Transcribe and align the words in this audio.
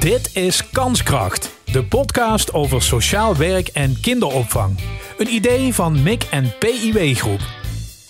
Dit 0.00 0.36
is 0.36 0.70
Kanskracht, 0.70 1.60
de 1.72 1.84
podcast 1.84 2.54
over 2.54 2.82
sociaal 2.82 3.36
werk 3.36 3.68
en 3.68 4.00
kinderopvang. 4.00 4.78
Een 5.18 5.28
idee 5.28 5.74
van 5.74 6.02
MIC 6.02 6.22
en 6.22 6.44
PIW 6.58 7.14
Groep. 7.16 7.40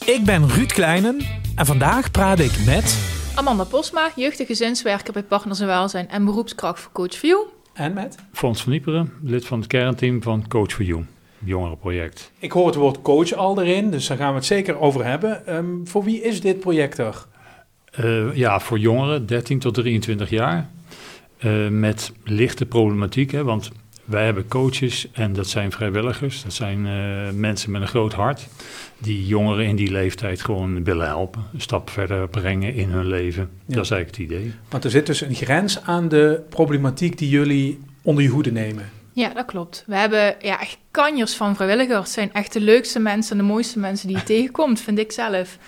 Ik 0.06 0.24
ben 0.24 0.48
Ruud 0.48 0.72
Kleinen 0.72 1.18
en 1.56 1.66
vandaag 1.66 2.10
praat 2.10 2.38
ik 2.38 2.64
met... 2.66 2.98
Amanda 3.34 3.64
Posma, 3.64 4.10
jeugd- 4.16 4.40
en 4.40 4.46
gezinswerker 4.46 5.12
bij 5.12 5.22
Partners 5.22 5.60
en 5.60 5.66
Welzijn 5.66 6.08
en 6.08 6.24
beroepskracht 6.24 6.80
voor 6.80 6.92
Coach 6.92 7.14
View. 7.14 7.40
En 7.72 7.92
met? 7.92 8.16
Fons 8.32 8.62
van 8.62 8.72
Nieperen, 8.72 9.12
lid 9.22 9.46
van 9.46 9.58
het 9.58 9.68
kernteam 9.68 10.22
van 10.22 10.48
Coach 10.48 10.72
for 10.72 10.84
You, 10.84 11.04
jongerenproject. 11.38 12.32
Ik 12.38 12.52
hoor 12.52 12.66
het 12.66 12.74
woord 12.74 13.02
coach 13.02 13.32
al 13.32 13.62
erin, 13.62 13.90
dus 13.90 14.06
daar 14.06 14.16
gaan 14.16 14.30
we 14.30 14.36
het 14.36 14.46
zeker 14.46 14.78
over 14.78 15.04
hebben. 15.04 15.46
Ehm, 15.46 15.84
voor 15.84 16.04
wie 16.04 16.22
is 16.22 16.40
dit 16.40 16.60
project 16.60 16.98
er? 16.98 17.24
Uh, 18.00 18.36
ja, 18.36 18.60
voor 18.60 18.78
jongeren, 18.78 19.26
13 19.26 19.58
tot 19.58 19.74
23 19.74 20.30
jaar, 20.30 20.70
uh, 21.44 21.68
met 21.68 22.12
lichte 22.24 22.66
problematiek. 22.66 23.30
Hè, 23.30 23.44
want 23.44 23.70
wij 24.04 24.24
hebben 24.24 24.48
coaches 24.48 25.08
en 25.12 25.32
dat 25.32 25.48
zijn 25.48 25.72
vrijwilligers. 25.72 26.42
Dat 26.42 26.52
zijn 26.52 26.86
uh, 26.86 27.30
mensen 27.40 27.70
met 27.70 27.82
een 27.82 27.88
groot 27.88 28.12
hart 28.12 28.46
die 28.98 29.26
jongeren 29.26 29.66
in 29.66 29.76
die 29.76 29.90
leeftijd 29.90 30.42
gewoon 30.42 30.84
willen 30.84 31.06
helpen. 31.06 31.44
Een 31.52 31.60
stap 31.60 31.90
verder 31.90 32.28
brengen 32.28 32.74
in 32.74 32.88
hun 32.88 33.06
leven. 33.06 33.48
Ja. 33.66 33.74
Dat 33.74 33.84
is 33.84 33.90
eigenlijk 33.90 34.30
het 34.30 34.38
idee. 34.38 34.54
Want 34.68 34.84
er 34.84 34.90
zit 34.90 35.06
dus 35.06 35.20
een 35.20 35.34
grens 35.34 35.82
aan 35.82 36.08
de 36.08 36.42
problematiek 36.48 37.18
die 37.18 37.28
jullie 37.28 37.80
onder 38.02 38.22
je 38.22 38.28
hoede 38.28 38.52
nemen. 38.52 38.90
Ja, 39.12 39.28
dat 39.28 39.44
klopt. 39.44 39.84
We 39.86 39.96
hebben 39.96 40.36
ja, 40.40 40.60
echt 40.60 40.78
kanjers 40.90 41.34
van 41.34 41.56
vrijwilligers. 41.56 41.98
Het 41.98 42.08
zijn 42.08 42.32
echt 42.32 42.52
de 42.52 42.60
leukste 42.60 42.98
mensen 42.98 43.38
en 43.38 43.46
de 43.46 43.52
mooiste 43.52 43.78
mensen 43.78 44.08
die 44.08 44.16
je 44.16 44.22
tegenkomt, 44.34 44.80
vind 44.80 44.98
ik 44.98 45.12
zelf. 45.12 45.58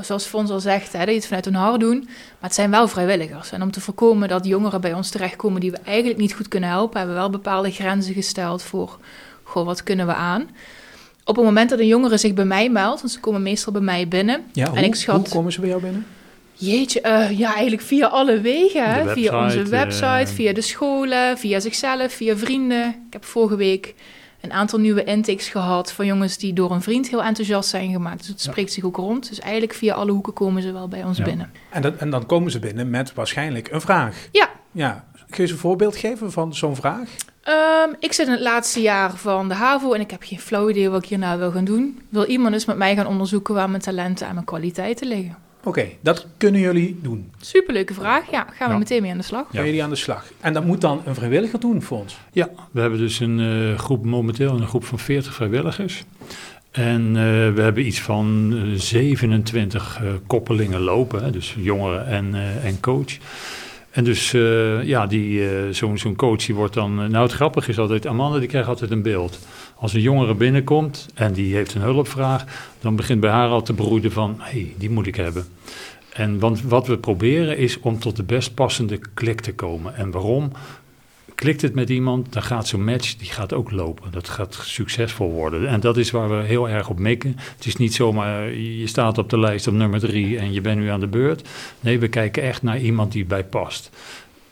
Zoals 0.00 0.24
Fons 0.24 0.50
al 0.50 0.60
zegt, 0.60 0.92
hè, 0.92 0.98
dat 0.98 1.08
je 1.08 1.14
het 1.14 1.26
vanuit 1.26 1.44
hun 1.44 1.54
hart 1.54 1.80
doen. 1.80 1.98
Maar 2.04 2.36
het 2.40 2.54
zijn 2.54 2.70
wel 2.70 2.88
vrijwilligers. 2.88 3.52
En 3.52 3.62
om 3.62 3.70
te 3.70 3.80
voorkomen 3.80 4.28
dat 4.28 4.46
jongeren 4.46 4.80
bij 4.80 4.92
ons 4.92 5.10
terechtkomen 5.10 5.60
die 5.60 5.70
we 5.70 5.78
eigenlijk 5.84 6.18
niet 6.18 6.34
goed 6.34 6.48
kunnen 6.48 6.68
helpen, 6.68 6.96
hebben 6.98 7.14
we 7.14 7.20
wel 7.20 7.30
bepaalde 7.30 7.70
grenzen 7.70 8.14
gesteld 8.14 8.62
voor, 8.62 8.98
goh, 9.42 9.64
wat 9.64 9.82
kunnen 9.82 10.06
we 10.06 10.14
aan? 10.14 10.50
Op 11.24 11.36
het 11.36 11.44
moment 11.44 11.70
dat 11.70 11.78
een 11.78 11.86
jongere 11.86 12.16
zich 12.16 12.34
bij 12.34 12.44
mij 12.44 12.68
meldt, 12.68 13.00
want 13.00 13.12
ze 13.12 13.20
komen 13.20 13.42
meestal 13.42 13.72
bij 13.72 13.82
mij 13.82 14.08
binnen. 14.08 14.44
Ja, 14.52 14.68
hoe, 14.68 14.78
en 14.78 14.84
ik 14.84 14.94
schat, 14.94 15.16
hoe 15.16 15.28
komen 15.28 15.52
ze 15.52 15.60
bij 15.60 15.68
jou 15.68 15.82
binnen? 15.82 16.06
Jeetje, 16.52 17.00
uh, 17.06 17.38
ja, 17.38 17.52
eigenlijk 17.52 17.82
via 17.82 18.06
alle 18.06 18.40
wegen. 18.40 18.84
Hè? 18.84 19.04
Website, 19.04 19.20
via 19.20 19.44
onze 19.44 19.62
website, 19.62 20.30
uh, 20.30 20.34
via 20.34 20.52
de 20.52 20.60
scholen, 20.60 21.38
via 21.38 21.60
zichzelf, 21.60 22.12
via 22.12 22.36
vrienden. 22.36 22.88
Ik 22.88 23.12
heb 23.12 23.24
vorige 23.24 23.56
week 23.56 23.94
een 24.40 24.52
aantal 24.52 24.78
nieuwe 24.78 25.04
intakes 25.04 25.48
gehad 25.48 25.92
van 25.92 26.06
jongens 26.06 26.38
die 26.38 26.52
door 26.52 26.70
een 26.70 26.82
vriend 26.82 27.08
heel 27.08 27.22
enthousiast 27.22 27.68
zijn 27.68 27.92
gemaakt. 27.92 28.18
Dus 28.18 28.28
het 28.28 28.40
spreekt 28.40 28.68
ja. 28.68 28.74
zich 28.74 28.84
ook 28.84 28.96
rond. 28.96 29.28
Dus 29.28 29.40
eigenlijk 29.40 29.74
via 29.74 29.94
alle 29.94 30.12
hoeken 30.12 30.32
komen 30.32 30.62
ze 30.62 30.72
wel 30.72 30.88
bij 30.88 31.04
ons 31.04 31.18
ja. 31.18 31.24
binnen. 31.24 31.52
En, 31.70 31.82
dat, 31.82 31.96
en 31.96 32.10
dan 32.10 32.26
komen 32.26 32.50
ze 32.50 32.58
binnen 32.58 32.90
met 32.90 33.14
waarschijnlijk 33.14 33.68
een 33.70 33.80
vraag. 33.80 34.28
Ja. 34.32 34.48
Ja. 34.72 35.04
Kun 35.12 35.36
je 35.36 35.42
eens 35.42 35.50
een 35.50 35.58
voorbeeld 35.58 35.96
geven 35.96 36.32
van 36.32 36.54
zo'n 36.54 36.76
vraag? 36.76 37.08
Um, 37.48 37.96
ik 37.98 38.12
zit 38.12 38.26
in 38.26 38.32
het 38.32 38.40
laatste 38.40 38.80
jaar 38.80 39.16
van 39.16 39.48
de 39.48 39.54
HAVO 39.54 39.92
en 39.92 40.00
ik 40.00 40.10
heb 40.10 40.22
geen 40.22 40.40
flauw 40.40 40.68
idee 40.68 40.88
wat 40.88 41.02
ik 41.02 41.08
hierna 41.08 41.38
wil 41.38 41.50
gaan 41.50 41.64
doen. 41.64 42.00
Wil 42.08 42.24
iemand 42.24 42.54
eens 42.54 42.64
met 42.64 42.76
mij 42.76 42.94
gaan 42.94 43.06
onderzoeken 43.06 43.54
waar 43.54 43.70
mijn 43.70 43.82
talenten 43.82 44.26
en 44.26 44.34
mijn 44.34 44.46
kwaliteiten 44.46 45.06
liggen? 45.06 45.36
Oké, 45.64 45.68
okay, 45.68 45.98
dat 46.00 46.26
kunnen 46.36 46.60
jullie 46.60 46.98
doen. 47.02 47.30
Superleuke 47.40 47.94
vraag. 47.94 48.30
Ja, 48.30 48.46
gaan 48.52 48.66
we 48.66 48.72
ja. 48.72 48.78
meteen 48.78 49.02
mee 49.02 49.10
aan 49.10 49.16
de 49.16 49.24
slag. 49.24 49.46
Gaan 49.52 49.64
jullie 49.64 49.82
aan 49.82 49.90
de 49.90 49.96
slag. 49.96 50.24
En 50.40 50.52
dat 50.52 50.64
moet 50.64 50.80
dan 50.80 51.02
een 51.04 51.14
vrijwilliger 51.14 51.60
doen 51.60 51.82
voor 51.82 51.98
ons? 51.98 52.18
Ja, 52.32 52.48
we 52.70 52.80
hebben 52.80 52.98
dus 52.98 53.20
een 53.20 53.38
uh, 53.38 53.78
groep 53.78 54.04
momenteel 54.04 54.56
een 54.56 54.66
groep 54.66 54.84
van 54.84 54.98
40 54.98 55.34
vrijwilligers. 55.34 56.04
En 56.70 57.06
uh, 57.06 57.14
we 57.54 57.60
hebben 57.62 57.86
iets 57.86 58.00
van 58.00 58.52
uh, 58.52 58.78
27 58.78 60.02
koppelingen 60.26 60.80
lopen, 60.80 61.24
hè, 61.24 61.30
dus 61.30 61.54
jongeren 61.58 62.06
en, 62.06 62.34
en 62.62 62.80
coach. 62.80 63.18
En 63.90 64.04
dus 64.04 64.32
uh, 64.32 64.82
ja, 64.84 65.06
die, 65.06 65.40
uh, 65.40 65.50
zo'n 65.70 65.98
zo'n 65.98 66.16
coach 66.16 66.46
die 66.46 66.54
wordt 66.54 66.74
dan... 66.74 67.02
Uh, 67.02 67.08
nou, 67.08 67.22
het 67.22 67.32
grappige 67.32 67.70
is 67.70 67.78
altijd, 67.78 68.06
Amanda 68.06 68.38
die 68.38 68.48
krijgt 68.48 68.68
altijd 68.68 68.90
een 68.90 69.02
beeld. 69.02 69.38
Als 69.76 69.94
een 69.94 70.00
jongere 70.00 70.34
binnenkomt 70.34 71.08
en 71.14 71.32
die 71.32 71.54
heeft 71.54 71.74
een 71.74 71.80
hulpvraag... 71.80 72.44
dan 72.80 72.96
begint 72.96 73.20
bij 73.20 73.30
haar 73.30 73.48
al 73.48 73.62
te 73.62 73.74
broeden 73.74 74.12
van, 74.12 74.36
hé, 74.38 74.60
hey, 74.60 74.74
die 74.78 74.90
moet 74.90 75.06
ik 75.06 75.16
hebben. 75.16 75.44
En 76.12 76.38
want 76.38 76.62
wat 76.62 76.86
we 76.86 76.98
proberen 76.98 77.58
is 77.58 77.80
om 77.80 77.98
tot 77.98 78.16
de 78.16 78.22
best 78.22 78.54
passende 78.54 79.00
klik 79.14 79.40
te 79.40 79.54
komen. 79.54 79.96
En 79.96 80.10
waarom? 80.10 80.52
Klikt 81.40 81.62
het 81.62 81.74
met 81.74 81.90
iemand, 81.90 82.32
dan 82.32 82.42
gaat 82.42 82.68
zo'n 82.68 82.84
match 82.84 83.16
die 83.16 83.30
gaat 83.30 83.52
ook 83.52 83.70
lopen. 83.70 84.10
Dat 84.10 84.28
gaat 84.28 84.58
succesvol 84.62 85.30
worden. 85.30 85.68
En 85.68 85.80
dat 85.80 85.96
is 85.96 86.10
waar 86.10 86.28
we 86.28 86.44
heel 86.44 86.68
erg 86.68 86.88
op 86.88 86.98
mikken. 86.98 87.36
Het 87.56 87.66
is 87.66 87.76
niet 87.76 87.94
zomaar, 87.94 88.52
je 88.54 88.86
staat 88.86 89.18
op 89.18 89.30
de 89.30 89.38
lijst 89.38 89.66
op 89.66 89.74
nummer 89.74 90.00
drie 90.00 90.38
en 90.38 90.52
je 90.52 90.60
bent 90.60 90.80
nu 90.80 90.88
aan 90.88 91.00
de 91.00 91.06
beurt. 91.06 91.48
Nee, 91.80 91.98
we 91.98 92.08
kijken 92.08 92.42
echt 92.42 92.62
naar 92.62 92.78
iemand 92.78 93.12
die 93.12 93.24
bij 93.24 93.44
past. 93.44 93.90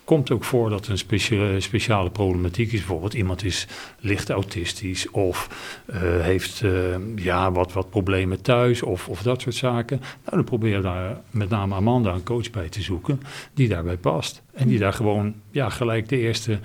Komt 0.08 0.30
ook 0.30 0.44
voor 0.44 0.70
dat 0.70 0.84
er 0.84 0.90
een 0.90 0.98
speciale, 0.98 1.60
speciale 1.60 2.10
problematiek 2.10 2.72
is. 2.72 2.78
Bijvoorbeeld 2.78 3.14
iemand 3.14 3.44
is 3.44 3.66
licht 4.00 4.30
autistisch 4.30 5.10
of 5.10 5.48
uh, 5.90 5.96
heeft 6.00 6.62
uh, 6.62 6.96
ja, 7.16 7.52
wat, 7.52 7.72
wat 7.72 7.90
problemen 7.90 8.42
thuis 8.42 8.82
of, 8.82 9.08
of 9.08 9.22
dat 9.22 9.40
soort 9.40 9.54
zaken. 9.54 9.98
Nou, 9.98 10.36
dan 10.36 10.44
proberen 10.44 10.76
we 10.76 10.82
daar 10.82 11.20
met 11.30 11.48
name 11.48 11.74
Amanda 11.74 12.12
een 12.12 12.22
coach 12.22 12.50
bij 12.50 12.68
te 12.68 12.82
zoeken 12.82 13.20
die 13.54 13.68
daarbij 13.68 13.96
past. 13.96 14.42
En 14.54 14.68
die 14.68 14.78
daar 14.78 14.92
gewoon 14.92 15.34
ja, 15.50 15.68
gelijk 15.68 16.08
de 16.08 16.18
eerste 16.18 16.58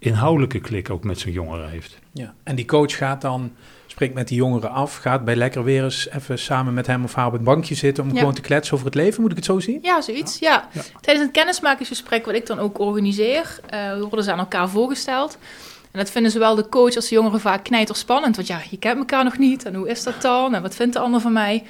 inhoudelijke 0.00 0.60
klik 0.60 0.90
ook 0.90 1.04
met 1.04 1.18
zo'n 1.18 1.32
jongere 1.32 1.66
heeft. 1.66 1.98
Ja, 2.12 2.34
en 2.42 2.54
die 2.56 2.64
coach 2.64 2.96
gaat 2.96 3.20
dan 3.20 3.52
spreekt 3.86 4.14
met 4.14 4.28
die 4.28 4.36
jongeren 4.36 4.70
af, 4.70 4.96
gaat 4.96 5.24
bij 5.24 5.36
lekker 5.36 5.64
weer 5.64 5.84
eens 5.84 6.08
even 6.10 6.38
samen 6.38 6.74
met 6.74 6.86
hem 6.86 7.04
of 7.04 7.14
haar 7.14 7.26
op 7.26 7.32
het 7.32 7.44
bankje 7.44 7.74
zitten 7.74 8.04
om 8.04 8.10
ja. 8.10 8.18
gewoon 8.18 8.34
te 8.34 8.40
kletsen 8.40 8.74
over 8.74 8.86
het 8.86 8.94
leven. 8.94 9.20
Moet 9.20 9.30
ik 9.30 9.36
het 9.36 9.46
zo 9.46 9.60
zien? 9.60 9.78
Ja, 9.82 10.00
zoiets. 10.00 10.38
Ja. 10.38 10.68
ja. 10.72 10.82
Tijdens 11.00 11.26
het 11.26 11.36
kennismakingsgesprek 11.36 12.24
wat 12.24 12.34
ik 12.34 12.46
dan 12.46 12.58
ook 12.58 12.78
organiseer, 12.78 13.60
uh, 13.74 13.98
worden 13.98 14.24
ze 14.24 14.32
aan 14.32 14.38
elkaar 14.38 14.68
voorgesteld. 14.68 15.38
En 15.90 15.98
dat 15.98 16.10
vinden 16.10 16.30
zowel 16.30 16.54
de 16.54 16.68
coach 16.68 16.96
als 16.96 17.08
de 17.08 17.14
jongeren 17.14 17.40
vaak 17.40 17.64
knijterspannend. 17.64 18.36
Want 18.36 18.48
ja, 18.48 18.60
je 18.70 18.78
kent 18.78 18.98
elkaar 18.98 19.24
nog 19.24 19.38
niet. 19.38 19.64
En 19.64 19.74
hoe 19.74 19.88
is 19.88 20.02
dat 20.02 20.22
dan? 20.22 20.54
En 20.54 20.62
wat 20.62 20.74
vindt 20.74 20.92
de 20.92 20.98
ander 20.98 21.20
van 21.20 21.32
mij? 21.32 21.64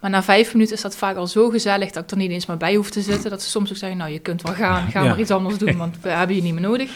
Maar 0.00 0.10
na 0.10 0.22
vijf 0.22 0.52
minuten 0.52 0.74
is 0.74 0.82
dat 0.82 0.96
vaak 0.96 1.16
al 1.16 1.26
zo 1.26 1.48
gezellig 1.48 1.90
dat 1.90 2.02
ik 2.02 2.10
er 2.10 2.16
niet 2.16 2.30
eens 2.30 2.46
maar 2.46 2.56
bij 2.56 2.74
hoef 2.74 2.90
te 2.90 3.00
zitten. 3.00 3.30
Dat 3.30 3.42
ze 3.42 3.48
soms 3.48 3.70
ook 3.70 3.76
zeggen, 3.76 3.98
nou 3.98 4.10
je 4.10 4.18
kunt 4.18 4.42
wel 4.42 4.54
gaan, 4.54 4.90
ga 4.90 5.02
ja. 5.02 5.08
maar 5.08 5.20
iets 5.20 5.30
anders 5.30 5.58
doen, 5.58 5.76
want 5.76 5.96
we 6.00 6.08
hebben 6.08 6.36
je 6.36 6.42
niet 6.42 6.52
meer 6.52 6.62
nodig. 6.62 6.90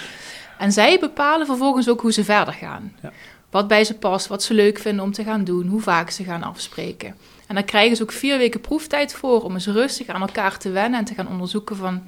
En 0.59 0.73
zij 0.73 0.99
bepalen 0.99 1.47
vervolgens 1.47 1.89
ook 1.89 2.01
hoe 2.01 2.13
ze 2.13 2.25
verder 2.25 2.55
gaan. 2.55 2.93
Ja. 3.03 3.13
Wat 3.51 3.69
bij 3.69 3.85
ze 3.85 3.95
past, 3.95 4.27
wat 4.27 4.43
ze 4.43 4.55
leuk 4.55 4.79
vinden 4.79 5.05
om 5.05 5.13
te 5.13 5.25
gaan 5.25 5.45
doen, 5.45 5.67
hoe 5.67 5.81
vaak 5.81 6.11
ze 6.11 6.25
gaan 6.25 6.43
afspreken. 6.43 7.17
En 7.47 7.55
daar 7.55 7.65
krijgen 7.65 7.97
ze 7.97 8.03
ook 8.03 8.13
vier 8.13 8.39
weken 8.39 8.61
proeftijd 8.61 9.15
voor 9.15 9.43
om 9.43 9.55
eens 9.55 9.67
rustig 9.67 10.07
aan 10.07 10.21
elkaar 10.21 10.59
te 10.59 10.71
wennen 10.71 10.99
en 10.99 11.05
te 11.05 11.15
gaan 11.15 11.29
onderzoeken 11.29 11.77
van... 11.77 12.03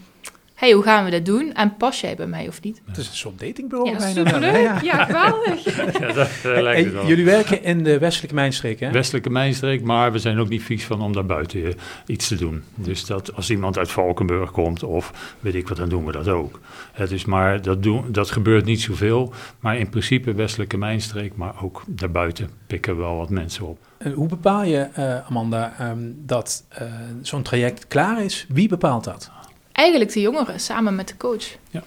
hey, 0.60 0.72
hoe 0.72 0.82
gaan 0.82 1.04
we 1.04 1.10
dat 1.10 1.24
doen? 1.24 1.52
En 1.54 1.76
pas 1.76 2.00
jij 2.00 2.16
bij 2.16 2.26
mij 2.26 2.48
of 2.48 2.62
niet? 2.62 2.80
Het 2.84 2.96
is 2.96 3.08
een 3.08 3.14
soort 3.14 3.38
datingbureau. 3.38 3.90
Ja, 3.90 4.08
superleuk. 4.08 4.54
Ja, 4.54 4.80
ja 4.82 5.04
geweldig. 5.04 5.64
ja, 6.00 6.12
dat, 6.12 6.30
uh, 6.46 6.60
lijkt 6.60 6.84
het 6.84 6.94
wel. 6.94 7.06
Jullie 7.06 7.24
werken 7.24 7.62
in 7.62 7.84
de 7.84 7.98
westelijke 7.98 8.34
mijnstreek, 8.34 8.80
hè? 8.80 8.90
Westelijke 8.90 9.30
mijnstreek, 9.30 9.82
maar 9.82 10.12
we 10.12 10.18
zijn 10.18 10.38
ook 10.38 10.48
niet 10.48 10.62
vies 10.62 10.84
van 10.84 11.02
om 11.02 11.12
daar 11.12 11.26
buiten 11.26 11.60
uh, 11.60 11.68
iets 12.06 12.28
te 12.28 12.36
doen. 12.36 12.62
Dus 12.74 13.06
dat 13.06 13.36
als 13.36 13.50
iemand 13.50 13.78
uit 13.78 13.90
Valkenburg 13.90 14.50
komt 14.50 14.82
of 14.82 15.36
weet 15.40 15.54
ik 15.54 15.68
wat, 15.68 15.76
dan 15.76 15.88
doen 15.88 16.04
we 16.04 16.12
dat 16.12 16.28
ook. 16.28 16.60
Het 16.92 17.10
is 17.10 17.24
maar, 17.24 17.62
dat, 17.62 17.82
doen, 17.82 18.04
dat 18.08 18.30
gebeurt 18.30 18.64
niet 18.64 18.80
zoveel. 18.80 19.32
Maar 19.60 19.78
in 19.78 19.88
principe 19.88 20.34
westelijke 20.34 20.76
mijnstreek, 20.76 21.36
maar 21.36 21.54
ook 21.62 21.82
daarbuiten 21.86 22.50
pikken 22.66 22.96
wel 22.96 23.16
wat 23.16 23.30
mensen 23.30 23.66
op. 23.66 23.78
En 23.98 24.12
hoe 24.12 24.28
bepaal 24.28 24.64
je, 24.64 24.88
uh, 24.98 25.28
Amanda, 25.28 25.90
um, 25.90 26.14
dat 26.26 26.64
uh, 26.82 26.92
zo'n 27.22 27.42
traject 27.42 27.86
klaar 27.86 28.24
is? 28.24 28.46
Wie 28.48 28.68
bepaalt 28.68 29.04
dat? 29.04 29.30
Eigenlijk 29.80 30.12
de 30.12 30.20
jongeren, 30.20 30.60
samen 30.60 30.94
met 30.94 31.08
de 31.08 31.16
coach. 31.16 31.44
Ja. 31.70 31.82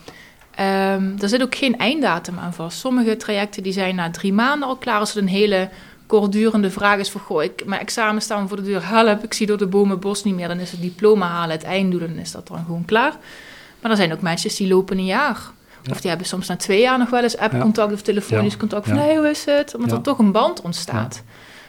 Um, 0.95 1.15
er 1.19 1.29
zit 1.29 1.41
ook 1.41 1.55
geen 1.55 1.77
einddatum 1.77 2.39
aan 2.39 2.53
vast. 2.53 2.77
Sommige 2.77 3.17
trajecten 3.17 3.63
die 3.63 3.73
zijn 3.73 3.95
na 3.95 4.11
drie 4.11 4.33
maanden 4.33 4.67
al 4.67 4.75
klaar. 4.75 4.99
Als 4.99 5.13
het 5.13 5.23
een 5.23 5.29
hele 5.29 5.69
kortdurende 6.05 6.71
vraag 6.71 6.99
is 6.99 7.09
van... 7.09 7.21
goh, 7.21 7.43
ik, 7.43 7.65
mijn 7.65 7.81
examen 7.81 8.21
staan 8.21 8.47
voor 8.47 8.57
de 8.57 8.63
deur, 8.63 8.87
help, 8.87 9.23
ik 9.23 9.33
zie 9.33 9.47
door 9.47 9.57
de 9.57 9.67
bomen 9.67 9.99
bos 9.99 10.23
niet 10.23 10.35
meer... 10.35 10.47
dan 10.47 10.59
is 10.59 10.71
het 10.71 10.81
diploma 10.81 11.27
halen, 11.27 11.55
het 11.55 11.63
eind 11.65 11.91
doen, 11.91 11.99
dan 11.99 12.17
is 12.17 12.31
dat 12.31 12.47
dan 12.47 12.63
gewoon 12.65 12.85
klaar. 12.85 13.13
Maar 13.81 13.91
er 13.91 13.97
zijn 13.97 14.13
ook 14.13 14.21
mensen 14.21 14.55
die 14.55 14.67
lopen 14.67 14.97
een 14.97 15.05
jaar. 15.05 15.41
Ja. 15.83 15.91
Of 15.91 16.01
die 16.01 16.09
hebben 16.09 16.27
soms 16.27 16.47
na 16.47 16.55
twee 16.55 16.81
jaar 16.81 16.97
nog 16.97 17.09
wel 17.09 17.23
eens 17.23 17.37
app-contact 17.37 17.89
ja. 17.89 17.95
of 17.95 18.01
telefonisch 18.01 18.57
contact 18.57 18.87
van... 18.87 18.97
hey, 18.97 19.15
hoe 19.15 19.29
is 19.29 19.45
het? 19.45 19.75
Omdat 19.75 19.91
er 19.91 20.01
toch 20.01 20.17
een 20.17 20.31
band 20.31 20.61
ontstaat. 20.61 21.23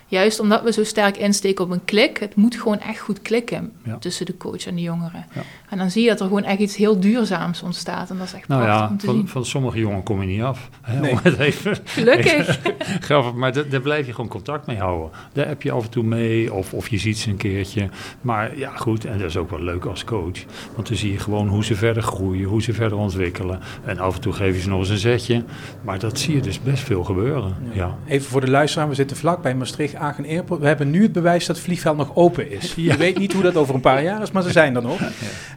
Juist 0.06 0.40
omdat 0.40 0.62
we 0.62 0.72
zo 0.72 0.84
sterk 0.84 1.16
insteken 1.16 1.64
op 1.64 1.70
een 1.70 1.84
klik, 1.84 2.19
het 2.19 2.34
moet 2.34 2.54
gewoon 2.54 2.81
echt 2.81 2.99
goed 2.99 3.22
klikken 3.22 3.72
tussen 3.99 4.26
de 4.26 4.37
coach 4.37 4.66
en 4.66 4.75
de 4.75 4.81
jongeren. 4.81 5.26
Ja. 5.75 5.81
En 5.81 5.87
dan 5.87 5.91
zie 5.91 6.03
je 6.03 6.09
dat 6.09 6.21
er 6.21 6.26
gewoon 6.26 6.44
echt 6.44 6.59
iets 6.59 6.76
heel 6.76 7.00
duurzaams 7.00 7.62
ontstaat. 7.62 8.11
En 8.11 8.17
dat 8.19 8.26
is 8.26 8.32
echt 8.35 8.49
nou 8.49 8.62
prachtig 8.62 8.85
ja, 8.87 8.91
om 8.91 8.99
te 8.99 9.06
van, 9.06 9.15
zien. 9.15 9.29
van 9.29 9.44
sommige 9.44 9.79
jongeren 9.79 10.03
kom 10.03 10.21
je 10.21 10.26
niet 10.26 10.43
af. 10.43 10.69
Hè, 10.82 11.00
Nee. 11.00 11.11
om 11.12 11.19
het 11.23 11.38
even, 11.38 11.76
Gelukkig. 11.85 12.61
Grappig, 13.00 13.32
maar 13.35 13.53
da- 13.53 13.62
daar 13.62 13.81
blijf 13.81 14.06
je 14.06 14.12
gewoon 14.15 14.31
contact 14.31 14.67
mee 14.67 14.76
houden. 14.79 15.11
Daar 15.32 15.47
heb 15.49 15.62
je 15.62 15.71
af 15.73 15.85
en 15.85 15.91
toe 15.91 16.03
mee, 16.05 16.53
of, 16.53 16.73
of 16.75 16.88
je 16.88 16.99
ziet 16.99 17.19
ze 17.19 17.31
een 17.31 17.37
keertje. 17.37 17.88
Maar 18.21 18.59
ja, 18.59 18.71
goed, 18.76 19.05
en 19.05 19.19
dat 19.19 19.29
is 19.29 19.37
ook 19.37 19.50
wel 19.50 19.62
leuk 19.62 19.85
als 19.85 20.05
coach. 20.05 20.38
Want 20.75 20.88
dan 20.88 20.97
zie 20.97 21.12
je 21.12 21.19
gewoon 21.19 21.49
hoe 21.49 21.65
ze 21.65 21.75
verder 21.75 22.03
groeien, 22.03 22.49
hoe 22.49 22.62
ze 22.62 22.73
verder 22.73 22.99
ontwikkelen. 22.99 23.61
En 23.85 23.99
af 23.99 24.15
en 24.15 24.21
toe 24.21 24.32
geef 24.32 24.55
je 24.55 24.61
ze 24.61 24.69
nog 24.69 24.79
eens 24.79 24.88
een 24.88 24.99
zetje. 24.99 25.44
Maar 25.82 25.99
dat 25.99 26.19
zie 26.19 26.35
je 26.35 26.41
dus 26.41 26.62
best 26.62 26.82
veel 26.82 27.05
gebeuren. 27.05 27.55
Ja. 27.73 27.94
Even 28.06 28.29
voor 28.31 28.41
de 28.41 28.50
luisteraar, 28.50 28.88
we 28.88 28.94
zitten 28.94 29.17
vlak 29.17 29.43
bij 29.43 29.55
Maastricht 29.55 29.94
Agen 29.94 30.25
Airport. 30.26 30.61
We 30.61 30.67
hebben 30.67 30.91
nu 30.91 31.03
het 31.03 31.12
bewijs 31.12 31.47
dat 31.47 31.56
het 31.56 31.65
vliegveld 31.65 31.97
nog 31.97 32.11
open 32.15 32.50
is. 32.50 32.73
Je 32.76 32.97
weet 32.97 33.19
niet 33.19 33.32
hoe 33.32 33.43
dat 33.43 33.56
over 33.56 33.75
een 33.75 33.81
paar 33.81 34.03
jaar 34.03 34.23
is, 34.23 34.31
maar 34.31 34.43
ze 34.43 34.50
zijn 34.50 34.76
er 34.76 34.82
nog. 34.82 35.00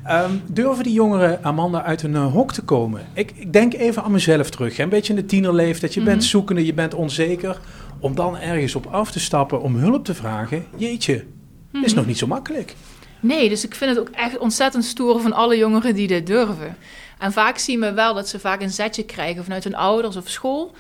Ehm, 0.08 0.32
durven 0.46 0.84
die 0.84 0.94
jongeren, 0.94 1.44
Amanda, 1.44 1.84
uit 1.84 2.04
een 2.04 2.12
uh, 2.12 2.32
hok 2.32 2.54
te 2.54 2.62
komen? 2.62 3.08
Ik, 3.14 3.32
ik, 3.36 3.54
denk 3.54 3.74
even 3.74 4.04
aan 4.04 4.12
mezelf 4.12 4.50
terug. 4.50 4.78
Hè? 4.78 4.84
Een 4.84 4.90
beetje 4.90 5.14
in 5.14 5.20
de 5.20 5.26
tienerleeftijd. 5.26 5.94
Je 5.94 6.02
bent 6.02 6.18
mhm. 6.18 6.28
zoekende, 6.28 6.66
je 6.66 6.74
bent 6.74 6.94
onzeker. 6.94 7.60
Om 8.00 8.16
dan 8.16 8.38
ergens 8.38 8.76
op 8.76 8.86
af 8.86 9.12
te 9.12 9.20
stappen 9.20 9.62
om 9.62 9.76
hulp 9.76 10.06
te 10.06 10.14
vragen. 10.14 10.66
Jeetje, 10.76 11.26
is 11.74 11.80
mhm. 11.82 11.96
nog 11.96 12.06
niet 12.06 12.18
zo 12.18 12.28
makkelijk. 12.28 12.76
Nee, 13.20 13.50
dus 13.50 13.66
ik 13.66 13.76
vind 13.76 13.90
het 13.90 14.00
ook 14.00 14.10
echt 14.10 14.38
ontzettend 14.38 14.86
stoer 14.86 15.22
van 15.22 15.34
alle 15.34 15.58
jongeren 15.58 15.96
die 15.96 16.08
dit 16.08 16.28
durven. 16.28 16.78
En 17.20 17.32
vaak 17.32 17.58
zien 17.58 17.80
we 17.80 17.94
wel 17.94 18.14
dat 18.14 18.30
ze 18.30 18.40
vaak 18.40 18.62
een 18.62 18.70
zetje 18.70 19.04
krijgen 19.04 19.44
vanuit 19.44 19.64
hun 19.64 19.76
ouders 19.76 20.16
of 20.16 20.30
school. 20.30 20.76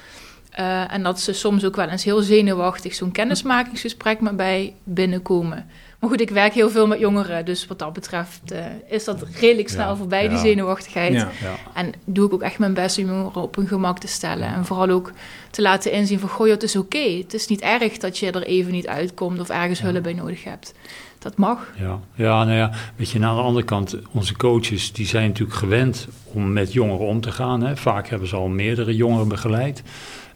Uh, 0.59 0.93
en 0.93 1.03
dat 1.03 1.19
ze 1.19 1.33
soms 1.33 1.65
ook 1.65 1.75
wel 1.75 1.87
eens 1.87 2.03
heel 2.03 2.21
zenuwachtig 2.21 2.95
zo'n 2.95 3.11
kennismakingsgesprek 3.11 4.19
met 4.19 4.37
bij 4.37 4.73
binnenkomen. 4.83 5.69
Maar 5.99 6.09
goed, 6.09 6.21
ik 6.21 6.29
werk 6.29 6.53
heel 6.53 6.69
veel 6.69 6.87
met 6.87 6.99
jongeren, 6.99 7.45
dus 7.45 7.67
wat 7.67 7.79
dat 7.79 7.93
betreft 7.93 8.41
uh, 8.51 8.65
is 8.87 9.03
dat 9.03 9.25
redelijk 9.39 9.69
snel 9.69 9.95
voorbij, 9.95 10.27
die 10.27 10.37
zenuwachtigheid. 10.37 11.13
Ja, 11.13 11.29
en 11.73 11.93
doe 12.05 12.25
ik 12.25 12.33
ook 12.33 12.41
echt 12.41 12.59
mijn 12.59 12.73
best 12.73 12.97
om 12.97 13.05
jongeren 13.05 13.41
op 13.41 13.55
hun 13.55 13.67
gemak 13.67 13.99
te 13.99 14.07
stellen. 14.07 14.47
En 14.47 14.65
vooral 14.65 14.89
ook 14.89 15.11
te 15.51 15.61
laten 15.61 15.91
inzien 15.91 16.19
van, 16.19 16.29
goh, 16.29 16.49
het 16.49 16.63
is 16.63 16.75
oké. 16.75 17.17
Het 17.17 17.33
is 17.33 17.47
niet 17.47 17.61
erg 17.61 17.97
dat 17.97 18.17
je 18.17 18.31
er 18.31 18.43
even 18.43 18.71
niet 18.71 18.87
uitkomt 18.87 19.39
of 19.39 19.49
ergens 19.49 19.81
hulp 19.81 20.03
bij 20.03 20.13
nodig 20.13 20.43
hebt 20.43 20.73
dat 21.19 21.37
mag. 21.37 21.73
Ja, 21.79 21.99
ja, 22.15 22.43
nou 22.43 22.57
ja, 22.57 22.71
weet 22.95 23.09
je, 23.09 23.23
aan 23.23 23.35
de 23.35 23.41
andere 23.41 23.65
kant, 23.65 23.97
onze 24.11 24.35
coaches 24.35 24.93
die 24.93 25.05
zijn 25.05 25.27
natuurlijk 25.27 25.57
gewend 25.57 26.07
om 26.23 26.53
met 26.53 26.73
jongeren 26.73 27.05
om 27.05 27.21
te 27.21 27.31
gaan. 27.31 27.61
Hè. 27.61 27.77
Vaak 27.77 28.07
hebben 28.07 28.27
ze 28.27 28.35
al 28.35 28.47
meerdere 28.47 28.95
jongeren 28.95 29.27
begeleid. 29.27 29.83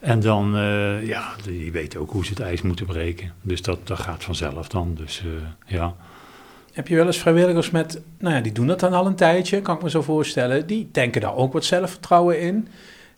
En 0.02 0.20
dan, 0.20 0.56
uh, 0.56 1.08
ja, 1.08 1.32
die 1.44 1.72
weten 1.72 2.00
ook 2.00 2.12
hoe 2.12 2.26
ze 2.26 2.30
het 2.30 2.40
ijs 2.40 2.62
moeten 2.62 2.86
breken. 2.86 3.34
Dus 3.42 3.62
dat, 3.62 3.88
dat 3.88 4.00
gaat 4.00 4.24
vanzelf 4.24 4.68
dan. 4.68 4.94
Dus 4.96 5.24
uh, 5.26 5.32
ja. 5.66 5.96
Heb 6.74 6.88
je 6.88 6.96
wel 6.96 7.06
eens 7.06 7.18
vrijwilligers 7.18 7.70
met, 7.70 8.02
nou 8.20 8.36
ja, 8.36 8.42
die 8.42 8.52
doen 8.52 8.68
dat 8.68 8.80
dan 8.80 8.94
al 8.94 9.06
een 9.06 9.16
tijdje, 9.16 9.62
kan 9.62 9.76
ik 9.76 9.82
me 9.82 9.90
zo 9.90 10.02
voorstellen. 10.02 10.68
Die 10.68 10.90
denken 10.92 11.22
daar 11.22 11.36
ook 11.36 11.54
wat 11.54 11.66
zelfvertrouwen 11.66 12.40
in. 12.40 12.68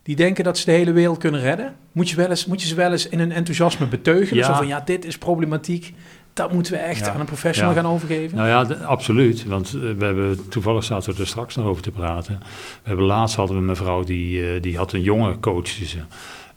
Die 0.02 0.16
denken 0.16 0.44
dat 0.44 0.58
ze 0.58 0.64
de 0.64 0.70
hele 0.70 0.92
wereld 0.92 1.18
kunnen 1.18 1.40
redden. 1.40 1.74
Moet 1.92 2.10
je, 2.10 2.16
wel 2.16 2.28
eens, 2.28 2.46
moet 2.46 2.62
je 2.62 2.68
ze 2.68 2.74
wel 2.74 2.92
eens 2.92 3.08
in 3.08 3.18
hun 3.18 3.32
enthousiasme 3.32 3.86
beteugelen? 3.86 4.42
Ja. 4.42 4.50
Zo 4.50 4.54
van, 4.54 4.66
ja, 4.66 4.80
dit 4.80 5.04
is 5.04 5.18
problematiek 5.18 5.94
dat 6.32 6.52
moeten 6.52 6.72
we 6.72 6.78
echt 6.78 7.08
aan 7.08 7.20
een 7.20 7.26
professional 7.26 7.74
gaan 7.74 7.86
overgeven. 7.86 8.36
Nou 8.36 8.48
ja, 8.48 8.74
absoluut. 8.74 9.44
Want 9.44 9.66
eh, 9.74 9.80
we 9.80 10.04
hebben, 10.04 10.48
toevallig 10.48 10.84
zaten 10.84 11.14
we 11.14 11.20
er 11.20 11.26
straks 11.26 11.56
nog 11.56 11.66
over 11.66 11.82
te 11.82 11.90
praten. 11.90 12.38
We 12.82 12.88
hebben 12.88 13.04
laatst 13.04 13.36
hadden 13.36 13.56
we 13.56 13.62
een 13.62 13.68
mevrouw 13.68 14.04
die, 14.04 14.60
die 14.60 14.76
had 14.76 14.92
een 14.92 15.02
jonge 15.02 15.40
coach. 15.40 15.68
ze. 15.68 15.98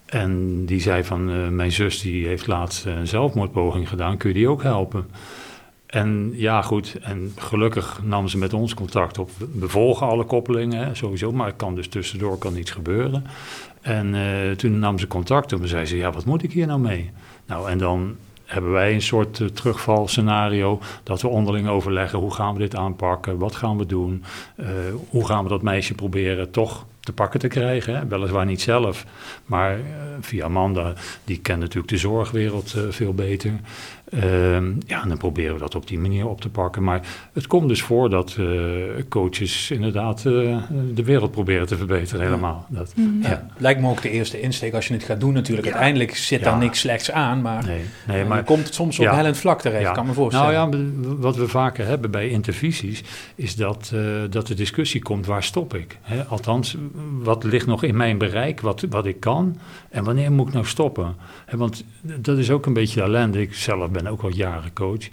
En 0.08 0.66
die 0.66 0.82
zei 0.82 1.04
van, 1.04 1.30
uh, 1.30 1.48
mijn 1.48 1.72
zus 1.72 2.02
die 2.02 2.28
heeft 2.28 2.48
laatst 2.48 2.86
een 2.86 3.08
zelfmoordpoging 3.08 3.90
gedaan, 3.90 4.18
kun 4.18 4.30
je 4.30 4.36
die 4.36 4.50
ook 4.50 4.64
helpen? 4.64 5.06
En 5.86 6.32
ja, 6.36 6.62
goed, 6.62 6.98
en 7.02 7.32
gelukkig 7.36 8.00
nam 8.04 8.28
ze 8.28 8.38
met 8.38 8.54
ons 8.54 8.74
contact 8.74 9.18
op. 9.18 9.30
We 9.54 9.70
volgen 9.70 10.08
alle 10.08 10.24
koppelingen, 10.24 10.86
hè, 10.86 10.96
sowieso, 10.96 11.32
maar 11.32 11.48
het 11.48 11.56
kan 11.56 11.76
dus 11.76 11.88
tussendoor 11.88 12.38
kan 12.38 12.58
iets 12.58 12.72
gebeuren. 12.72 13.26
En 13.82 14.14
uh, 14.14 14.52
toen 14.52 14.80
nam 14.80 15.00
ze 15.00 15.08
contact 15.08 15.52
en 15.52 15.68
zei 15.68 15.86
ze, 15.86 15.98
ja, 15.98 16.12
wat 16.12 16.26
moet 16.26 16.44
ik 16.44 16.52
hier 16.52 16.68
nou 16.68 16.80
mee? 16.80 17.12
Nou, 17.46 17.70
en 17.70 17.78
dan 17.78 18.16
hebben 18.46 18.72
wij 18.72 18.94
een 18.94 19.02
soort 19.02 19.56
terugvalscenario 19.56 20.80
dat 21.04 21.22
we 21.22 21.28
onderling 21.28 21.68
overleggen, 21.68 22.20
hoe 22.20 22.34
gaan 22.34 22.54
we 22.54 22.60
dit 22.60 22.76
aanpakken, 22.76 23.38
wat 23.38 23.56
gaan 23.56 23.78
we 23.78 23.86
doen, 23.86 24.24
hoe 25.10 25.26
gaan 25.26 25.44
we 25.44 25.50
dat 25.50 25.62
meisje 25.62 25.94
proberen 25.94 26.52
toch 26.52 26.86
te 27.08 27.14
pakken 27.14 27.40
te 27.40 27.48
krijgen. 27.48 27.96
Hè? 27.96 28.08
Weliswaar 28.08 28.46
niet 28.46 28.62
zelf, 28.62 29.06
maar 29.46 29.78
uh, 29.78 29.84
via 30.22 30.46
Amanda, 30.46 30.94
die 31.24 31.40
kent 31.40 31.60
natuurlijk 31.60 31.88
de 31.88 31.98
zorgwereld 31.98 32.74
uh, 32.78 32.84
veel 32.90 33.14
beter. 33.14 33.52
Ehm, 34.10 34.72
ja, 34.86 35.02
en 35.02 35.10
dan 35.10 35.18
proberen 35.18 35.54
we 35.54 35.60
dat 35.60 35.76
op 35.76 35.88
die 35.88 36.00
manier 36.00 36.28
op 36.28 36.42
te 36.42 36.50
pakken. 36.50 36.84
Maar 36.84 37.02
het 37.34 37.48
komt 37.48 37.68
dus 37.68 37.82
voor 37.82 38.10
dat 38.10 38.36
uh, 38.40 38.48
coaches 39.10 39.72
inderdaad 39.72 40.24
uh, 40.26 40.58
de 40.94 41.04
wereld 41.04 41.32
proberen 41.32 41.68
te 41.68 41.78
verbeteren 41.78 42.26
helemaal. 42.26 42.66
Dat, 42.70 42.94
mm. 42.96 43.22
ja. 43.22 43.48
Lijkt 43.58 43.82
me 43.82 43.90
ook 43.90 44.02
de 44.02 44.10
eerste 44.10 44.42
insteek 44.42 44.74
als 44.74 44.88
je 44.88 44.94
het 44.94 45.04
gaat 45.04 45.20
doen 45.20 45.34
natuurlijk. 45.34 45.68
Uiteindelijk 45.68 46.16
zit 46.16 46.44
daar 46.44 46.58
niks 46.58 46.80
slechts 46.80 47.12
aan, 47.12 47.42
maar, 47.42 47.66
nee, 47.66 47.82
nee, 48.08 48.26
maar 48.26 48.44
komt 48.44 48.66
het 48.66 48.74
soms 48.74 49.00
op 49.00 49.06
hellend 49.06 49.38
vlak 49.38 49.62
terecht, 49.62 49.92
kan 49.92 50.06
me 50.06 50.14
voorstellen. 50.14 50.70
Nou 50.70 50.78
ja, 50.78 51.16
wat 51.18 51.36
we 51.36 51.48
vaker 51.48 51.86
hebben 51.86 52.12
bij 52.12 52.30
intervisies 52.30 53.04
is 53.36 53.56
dat, 53.56 53.92
uh, 53.94 54.02
dat 54.30 54.48
de 54.48 54.54
discussie 54.54 55.02
komt, 55.02 55.26
waar 55.26 55.44
stop 55.44 55.74
ik? 55.74 55.98
Hè? 56.02 56.24
Althans, 56.24 56.76
wat 57.24 57.44
ligt 57.44 57.66
nog 57.66 57.84
in 57.84 57.98
mijn 57.98 58.18
bereik, 58.18 58.62
wat, 58.62 58.86
wat 58.90 59.06
ik 59.06 59.20
kan 59.20 59.58
en 59.90 60.04
wanneer 60.04 60.32
moet 60.32 60.48
ik 60.48 60.54
nou 60.54 60.66
stoppen? 60.66 61.16
Want 61.52 61.84
dat 62.02 62.38
is 62.38 62.52
ook 62.52 62.66
een 62.66 62.74
beetje 62.74 63.02
ellende. 63.02 63.42
Ik 63.42 63.54
zelf 63.54 63.90
ben 63.90 64.08
ook 64.08 64.22
al 64.22 64.30
jaren 64.34 64.74
coach. 64.74 65.08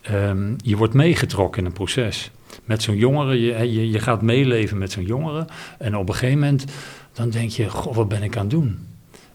Ehm, 0.00 0.54
je 0.56 0.76
wordt 0.76 0.94
meegetrokken 0.94 1.60
in 1.60 1.66
een 1.66 1.72
proces. 1.72 2.30
Met 2.64 2.82
zo'n 2.82 2.96
jongere, 2.96 3.40
je, 3.40 3.72
je, 3.72 3.90
je 3.90 3.98
gaat 3.98 4.22
meeleven 4.22 4.78
met 4.78 4.92
zo'n 4.92 5.04
jongere. 5.04 5.46
En 5.78 5.96
op 5.96 6.08
een 6.08 6.14
gegeven 6.14 6.38
moment, 6.38 6.64
dan 7.12 7.30
denk 7.30 7.50
je, 7.50 7.70
goh, 7.70 7.94
wat 7.94 8.08
ben 8.08 8.22
ik 8.22 8.36
aan 8.36 8.42
het 8.42 8.50
doen? 8.50 8.86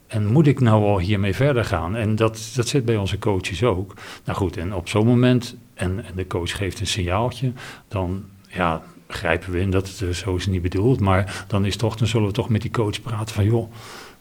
En 0.07 0.25
moet 0.25 0.47
ik 0.47 0.59
nou 0.59 0.83
al 0.83 0.99
hiermee 0.99 1.35
verder 1.35 1.65
gaan? 1.65 1.95
En 1.95 2.15
dat, 2.15 2.51
dat 2.55 2.67
zit 2.67 2.85
bij 2.85 2.97
onze 2.97 3.19
coaches 3.19 3.63
ook. 3.63 3.93
Nou 4.25 4.37
goed, 4.37 4.57
en 4.57 4.73
op 4.73 4.89
zo'n 4.89 5.05
moment, 5.05 5.55
en, 5.73 6.05
en 6.05 6.15
de 6.15 6.27
coach 6.27 6.57
geeft 6.57 6.79
een 6.79 6.87
signaaltje, 6.87 7.51
dan 7.87 8.23
ja, 8.47 8.81
grijpen 9.13 9.51
we 9.51 9.59
in 9.59 9.71
dat 9.71 9.99
het 9.99 10.15
zo 10.15 10.35
is 10.35 10.47
niet 10.47 10.61
bedoeld. 10.61 10.99
Maar 10.99 11.45
dan 11.47 11.65
is 11.65 11.75
toch, 11.75 11.95
dan 11.95 12.07
zullen 12.07 12.27
we 12.27 12.33
toch 12.33 12.49
met 12.49 12.61
die 12.61 12.71
coach 12.71 13.01
praten 13.01 13.35
van, 13.35 13.43
joh, 13.43 13.71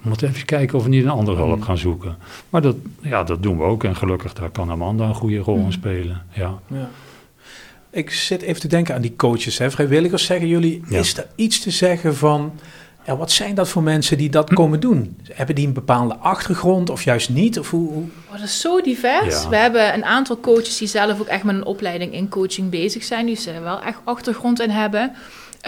we 0.01 0.09
moeten 0.09 0.29
even 0.29 0.45
kijken 0.45 0.79
of 0.79 0.85
we 0.85 0.89
niet 0.89 1.05
een 1.05 1.11
andere 1.11 1.37
hulp 1.37 1.57
mm. 1.57 1.63
gaan 1.63 1.79
zoeken. 1.79 2.17
Maar 2.51 2.63
dat, 2.63 2.77
ja, 3.01 3.25
dat 3.25 3.43
doen 3.43 3.59
we 3.59 3.65
ook. 3.65 3.85
En 3.85 3.97
gelukkig, 3.97 4.33
daar 4.33 4.51
kan 4.51 4.71
Amanda 4.71 5.05
een 5.05 5.15
goede 5.15 5.39
rol 5.39 5.57
in 5.57 5.65
mm. 5.65 5.73
spelen. 5.73 6.23
Ja. 6.33 6.59
ja. 6.67 6.91
Ik 7.91 8.11
zit 8.11 8.43
even 8.43 8.61
te 8.61 8.69
denken 8.69 8.95
aan 8.95 9.01
die 9.01 9.17
coaches. 9.17 9.59
Hè. 9.59 9.71
Vrijwilligers 9.71 10.25
zeggen 10.25 10.49
jullie, 10.49 10.83
is 10.89 11.17
er 11.17 11.27
iets 11.35 11.61
te 11.61 11.71
zeggen 11.71 12.17
van... 12.17 12.53
Ja, 13.07 13.17
wat 13.17 13.33
zijn 13.33 13.55
dat 13.55 13.69
voor 13.69 13.83
mensen 13.83 14.19
die 14.19 14.31
dat 14.31 14.49
hm. 14.49 14.55
komen 14.55 14.81
doen? 14.81 15.17
Hebben 15.33 15.55
die 15.55 15.67
een 15.67 15.73
bepaalde 15.73 16.15
achtergrond 16.15 16.91
of 16.91 17.03
juist 17.03 17.31
niet? 17.31 17.59
Of 17.59 17.71
hoe, 17.71 17.89
hoe? 17.89 18.05
Oh, 18.27 18.33
dat 18.33 18.43
is 18.43 18.61
zo 18.61 18.81
divers. 18.81 19.49
We 19.49 19.57
hebben 19.57 19.95
een 19.95 20.05
aantal 20.05 20.41
coaches 20.41 20.79
die 20.79 20.89
zelf 20.89 21.21
ook 21.21 21.27
echt 21.27 21.45
met 21.45 21.55
een 21.55 21.65
opleiding 21.65 22.13
in 22.13 22.29
coaching 22.29 22.71
bezig 22.71 23.05
zijn. 23.05 23.27
Die 23.27 23.37
ze 23.37 23.61
wel 23.61 23.83
echt 23.83 23.99
achtergrond 24.05 24.61
in 24.61 24.71
hebben. 24.71 25.13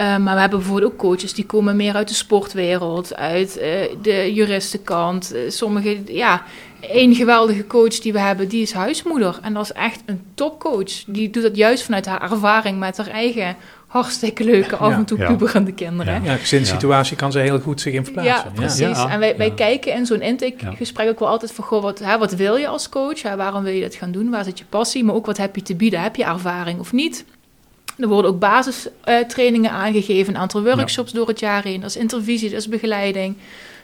Uh, 0.01 0.17
maar 0.17 0.33
we 0.33 0.39
hebben 0.39 0.59
bijvoorbeeld 0.59 0.91
ook 0.91 0.97
coaches 0.97 1.33
die 1.33 1.45
komen 1.45 1.75
meer 1.75 1.95
uit 1.95 2.07
de 2.07 2.13
sportwereld, 2.13 3.15
uit 3.15 3.57
uh, 3.57 3.63
de 4.01 4.33
juristenkant. 4.33 5.35
Uh, 5.35 5.49
sommige, 5.49 6.01
ja, 6.05 6.43
één 6.79 7.15
geweldige 7.15 7.67
coach 7.67 7.99
die 7.99 8.13
we 8.13 8.19
hebben, 8.19 8.47
die 8.47 8.61
is 8.61 8.73
huismoeder. 8.73 9.39
En 9.41 9.53
dat 9.53 9.63
is 9.63 9.71
echt 9.71 10.03
een 10.05 10.21
topcoach. 10.33 11.03
Die 11.07 11.29
doet 11.29 11.43
dat 11.43 11.55
juist 11.55 11.83
vanuit 11.83 12.05
haar 12.05 12.31
ervaring 12.31 12.79
met 12.79 12.97
haar 12.97 13.07
eigen 13.07 13.55
hartstikke 13.93 14.43
leuke, 14.43 14.75
af 14.75 14.93
en 14.93 15.05
toe 15.05 15.17
ja. 15.17 15.27
puberende 15.27 15.71
kinderen. 15.71 16.13
Ja, 16.13 16.31
ja 16.31 16.37
gezinssituatie 16.37 17.17
kan 17.17 17.31
ze 17.31 17.39
heel 17.39 17.59
goed 17.59 17.81
zich 17.81 17.93
in 17.93 18.03
verplaatsen. 18.03 18.49
Ja, 18.49 18.51
precies. 18.55 19.05
En 19.05 19.19
wij, 19.19 19.37
wij 19.37 19.51
kijken 19.51 19.93
in 19.93 20.05
zo'n 20.05 20.21
intakegesprek 20.21 21.09
ook 21.09 21.19
wel 21.19 21.27
altijd 21.27 21.51
van, 21.51 21.63
goh, 21.63 21.81
wat, 21.81 21.99
hè, 21.99 22.17
wat 22.17 22.35
wil 22.35 22.55
je 22.55 22.67
als 22.67 22.89
coach? 22.89 23.21
Hè, 23.21 23.35
waarom 23.35 23.63
wil 23.63 23.73
je 23.73 23.81
dat 23.81 23.95
gaan 23.95 24.11
doen? 24.11 24.29
Waar 24.29 24.43
zit 24.43 24.59
je 24.59 24.65
passie? 24.69 25.03
Maar 25.03 25.15
ook 25.15 25.25
wat 25.25 25.37
heb 25.37 25.55
je 25.55 25.61
te 25.61 25.75
bieden? 25.75 26.01
Heb 26.01 26.15
je 26.15 26.23
ervaring 26.23 26.79
of 26.79 26.91
niet? 26.91 27.25
Er 27.97 28.07
worden 28.07 28.31
ook 28.31 28.39
basistrainingen 28.39 29.71
aangegeven, 29.71 30.33
een 30.33 30.41
aantal 30.41 30.63
workshops 30.63 31.11
door 31.11 31.27
het 31.27 31.39
jaar 31.39 31.63
heen. 31.63 31.81
Dat 31.81 31.89
is 31.89 31.97
intervisie, 31.97 32.49
dat 32.49 32.59
is 32.59 32.67
begeleiding. 32.67 33.35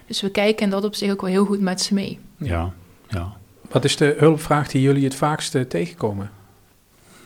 Dus 0.08 0.22
we 0.22 0.30
kijken 0.30 0.64
en 0.64 0.70
dat 0.70 0.84
op 0.84 0.96
zich 0.96 1.12
ook 1.12 1.22
wel 1.22 1.30
heel 1.30 1.46
goed 1.46 1.62
met 1.62 1.82
ze 1.82 1.94
mee. 1.94 2.20
Ja, 2.38 2.72
ja. 3.08 3.34
Wat 3.72 3.86
is 3.86 3.96
de 3.96 4.16
hulpvraag 4.18 4.68
die 4.68 4.82
jullie 4.82 5.04
het 5.04 5.16
vaakst 5.16 5.70
tegenkomen? 5.70 6.32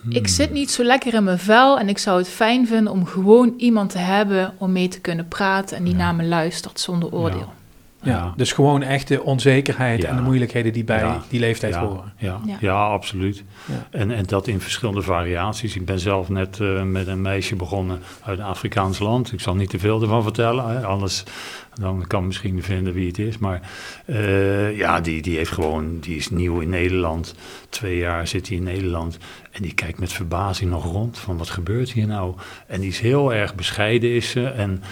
Ik 0.10 0.27
zit 0.27 0.51
niet 0.51 0.72
zo 0.72 0.83
lekker 0.83 1.13
in 1.13 1.24
mijn 1.24 1.39
vel 1.39 1.79
en 1.79 1.89
ik 1.89 1.98
zou 1.98 2.17
het 2.17 2.29
fijn 2.29 2.67
vinden 2.67 2.93
om 2.93 3.05
gewoon 3.05 3.53
iemand 3.57 3.89
te 3.89 3.98
hebben 3.98 4.53
om 4.57 4.72
mee 4.72 4.88
te 4.88 5.00
kunnen 5.00 5.27
praten 5.27 5.77
en 5.77 5.83
die 5.83 5.95
naar 5.95 6.15
me 6.15 6.24
luistert 6.24 6.79
zonder 6.79 7.13
oordeel. 7.13 7.39
Ja, 7.39 7.62
dus 8.36 8.51
gewoon 8.51 8.81
echt 8.81 9.07
de 9.07 9.24
onzekerheid 9.24 10.03
en 10.03 10.15
de 10.15 10.22
moeilijkheden 10.22 10.74
die 10.74 10.83
bij 10.83 11.17
die 11.29 11.39
leeftijd 11.39 11.75
horen. 11.75 12.13
Ja, 12.17 12.39
ja. 12.60 12.86
absoluut. 12.86 13.43
En, 13.89 14.12
en 14.12 14.25
dat 14.25 14.48
in 14.48 14.60
verschillende 14.60 15.01
variaties. 15.01 15.75
Ik 15.75 15.86
ben 15.86 16.00
zelf 16.00 16.29
net 16.29 16.60
uh, 16.60 16.83
met 16.83 17.07
een 17.07 17.22
meisje 17.22 17.55
begonnen 17.55 18.00
uit 18.24 18.39
een 18.39 18.45
Afrikaans 18.45 19.00
land. 19.00 19.31
Ik 19.31 19.39
zal 19.39 19.55
niet 19.55 19.69
te 19.69 19.79
veel 19.79 20.01
ervan 20.01 20.24
vertellen, 20.24 20.69
hè, 20.69 20.86
anders 20.86 21.24
dan 21.74 22.07
kan 22.07 22.25
misschien 22.25 22.63
vinden 22.63 22.93
wie 22.93 23.07
het 23.07 23.19
is. 23.19 23.38
Maar 23.38 23.62
uh, 24.05 24.77
ja, 24.77 25.01
die, 25.01 25.22
die 25.22 25.38
heeft 25.38 25.51
gewoon, 25.51 26.00
die 26.00 26.15
is 26.15 26.29
nieuw 26.29 26.60
in 26.60 26.69
Nederland. 26.69 27.36
Twee 27.69 27.98
jaar 27.98 28.27
zit 28.27 28.48
hij 28.48 28.57
in 28.57 28.63
Nederland. 28.63 29.17
En 29.51 29.62
die 29.62 29.74
kijkt 29.74 30.00
met 30.00 30.13
verbazing 30.13 30.69
nog 30.69 30.83
rond 30.83 31.17
van 31.17 31.38
wat 31.38 31.50
gebeurt 31.50 31.91
hier 31.91 32.07
nou? 32.07 32.36
En 32.67 32.79
die 32.79 32.89
is 32.89 33.00
heel 33.00 33.33
erg 33.33 33.55
bescheiden 33.55 34.15
is 34.15 34.29
ze. 34.29 34.48
En 34.48 34.83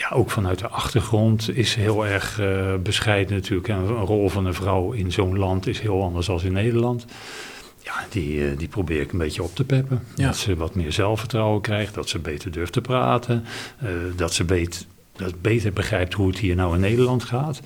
ja, 0.00 0.10
ook 0.16 0.30
vanuit 0.30 0.58
de 0.58 0.68
achtergrond 0.68 1.56
is 1.56 1.74
heel 1.74 2.06
erg 2.06 2.40
uh, 2.40 2.74
bescheiden 2.82 3.36
natuurlijk. 3.36 3.68
En 3.68 3.76
een 3.76 3.86
rol 3.86 4.28
van 4.28 4.46
een 4.46 4.54
vrouw 4.54 4.92
in 4.92 5.12
zo'n 5.12 5.38
land 5.38 5.66
is 5.66 5.80
heel 5.80 6.02
anders 6.02 6.26
dan 6.26 6.42
in 6.42 6.52
Nederland. 6.52 7.04
Ja, 7.82 8.06
die, 8.10 8.34
uh, 8.34 8.58
die 8.58 8.68
probeer 8.68 9.00
ik 9.00 9.12
een 9.12 9.18
beetje 9.18 9.42
op 9.42 9.54
te 9.54 9.64
peppen. 9.64 10.02
Dat 10.14 10.36
ze 10.36 10.56
wat 10.56 10.74
meer 10.74 10.92
zelfvertrouwen 10.92 11.60
krijgt, 11.60 11.94
dat 11.94 12.08
ze 12.08 12.18
beter 12.18 12.50
durft 12.50 12.72
te 12.72 12.80
praten, 12.80 13.44
uh, 13.82 13.88
dat 14.16 14.34
ze 14.34 14.44
beter, 14.44 14.82
dat 15.12 15.40
beter 15.40 15.72
begrijpt 15.72 16.14
hoe 16.14 16.28
het 16.28 16.38
hier 16.38 16.56
nou 16.56 16.74
in 16.74 16.80
Nederland 16.80 17.24
gaat. 17.24 17.60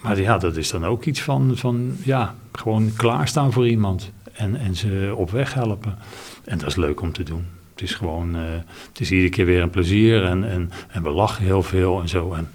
maar 0.00 0.20
ja, 0.20 0.38
dat 0.38 0.56
is 0.56 0.70
dan 0.70 0.86
ook 0.86 1.04
iets 1.04 1.22
van, 1.22 1.56
van 1.56 1.96
ja, 2.04 2.34
gewoon 2.52 2.92
klaarstaan 2.96 3.52
voor 3.52 3.68
iemand 3.68 4.10
en, 4.32 4.56
en 4.56 4.74
ze 4.74 5.12
op 5.16 5.30
weg 5.30 5.54
helpen. 5.54 5.98
En 6.44 6.58
dat 6.58 6.68
is 6.68 6.76
leuk 6.76 7.00
om 7.00 7.12
te 7.12 7.22
doen. 7.22 7.57
Het 7.78 7.88
is 7.88 7.94
gewoon, 7.94 8.36
uh, 8.36 8.42
het 8.88 9.00
is 9.00 9.10
iedere 9.10 9.30
keer 9.30 9.44
weer 9.44 9.62
een 9.62 9.70
plezier 9.70 10.24
en, 10.24 10.50
en, 10.50 10.70
en 10.88 11.02
we 11.02 11.10
lachen 11.10 11.44
heel 11.44 11.62
veel 11.62 12.00
en 12.00 12.08
zo. 12.08 12.32
En 12.32 12.50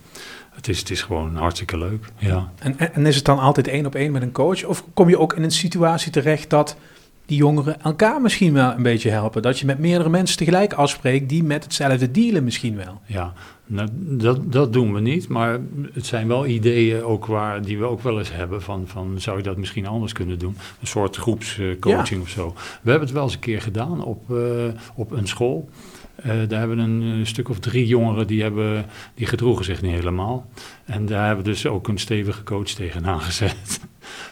het 0.51 0.67
is, 0.67 0.79
het 0.79 0.89
is 0.89 1.01
gewoon 1.01 1.35
hartstikke 1.35 1.77
leuk, 1.77 2.05
ja. 2.17 2.51
En, 2.59 2.93
en 2.93 3.05
is 3.05 3.15
het 3.15 3.25
dan 3.25 3.39
altijd 3.39 3.67
één 3.67 3.85
op 3.85 3.95
één 3.95 4.11
met 4.11 4.21
een 4.21 4.31
coach? 4.31 4.63
Of 4.63 4.83
kom 4.93 5.09
je 5.09 5.19
ook 5.19 5.33
in 5.33 5.43
een 5.43 5.51
situatie 5.51 6.11
terecht 6.11 6.49
dat 6.49 6.75
die 7.25 7.37
jongeren 7.37 7.81
elkaar 7.81 8.21
misschien 8.21 8.53
wel 8.53 8.71
een 8.71 8.83
beetje 8.83 9.09
helpen? 9.09 9.41
Dat 9.41 9.59
je 9.59 9.65
met 9.65 9.79
meerdere 9.79 10.09
mensen 10.09 10.37
tegelijk 10.37 10.73
afspreekt 10.73 11.29
die 11.29 11.43
met 11.43 11.63
hetzelfde 11.63 12.11
dealen 12.11 12.43
misschien 12.43 12.75
wel? 12.75 13.01
Ja, 13.05 13.33
nou, 13.65 13.89
dat, 13.93 14.51
dat 14.51 14.73
doen 14.73 14.93
we 14.93 14.99
niet, 14.99 15.27
maar 15.27 15.59
het 15.93 16.05
zijn 16.05 16.27
wel 16.27 16.45
ideeën 16.45 17.03
ook 17.03 17.25
waar, 17.25 17.61
die 17.61 17.77
we 17.77 17.85
ook 17.85 18.01
wel 18.01 18.17
eens 18.17 18.33
hebben 18.33 18.61
van, 18.61 18.87
van 18.87 19.21
zou 19.21 19.37
je 19.37 19.43
dat 19.43 19.57
misschien 19.57 19.87
anders 19.87 20.11
kunnen 20.13 20.39
doen? 20.39 20.57
Een 20.81 20.87
soort 20.87 21.15
groepscoaching 21.15 22.21
of 22.21 22.29
zo. 22.29 22.53
We 22.81 22.89
hebben 22.89 23.07
het 23.07 23.15
wel 23.15 23.23
eens 23.23 23.33
een 23.33 23.39
keer 23.39 23.61
gedaan 23.61 24.03
op, 24.03 24.29
uh, 24.29 24.39
op 24.95 25.11
een 25.11 25.27
school. 25.27 25.69
Uh, 26.19 26.25
daar 26.25 26.59
hebben 26.59 26.77
we 26.77 26.83
een 26.83 27.27
stuk 27.27 27.49
of 27.49 27.59
drie 27.59 27.87
jongeren 27.87 28.27
die, 28.27 28.41
hebben, 28.41 28.85
die 29.13 29.25
gedroegen 29.25 29.65
zich 29.65 29.81
niet 29.81 29.91
helemaal. 29.91 30.49
En 30.85 31.05
daar 31.05 31.25
hebben 31.25 31.45
we 31.45 31.51
dus 31.51 31.65
ook 31.65 31.87
een 31.87 31.97
stevige 31.97 32.43
coach 32.43 32.67
tegenaan 32.67 33.21
gezet. 33.29 33.79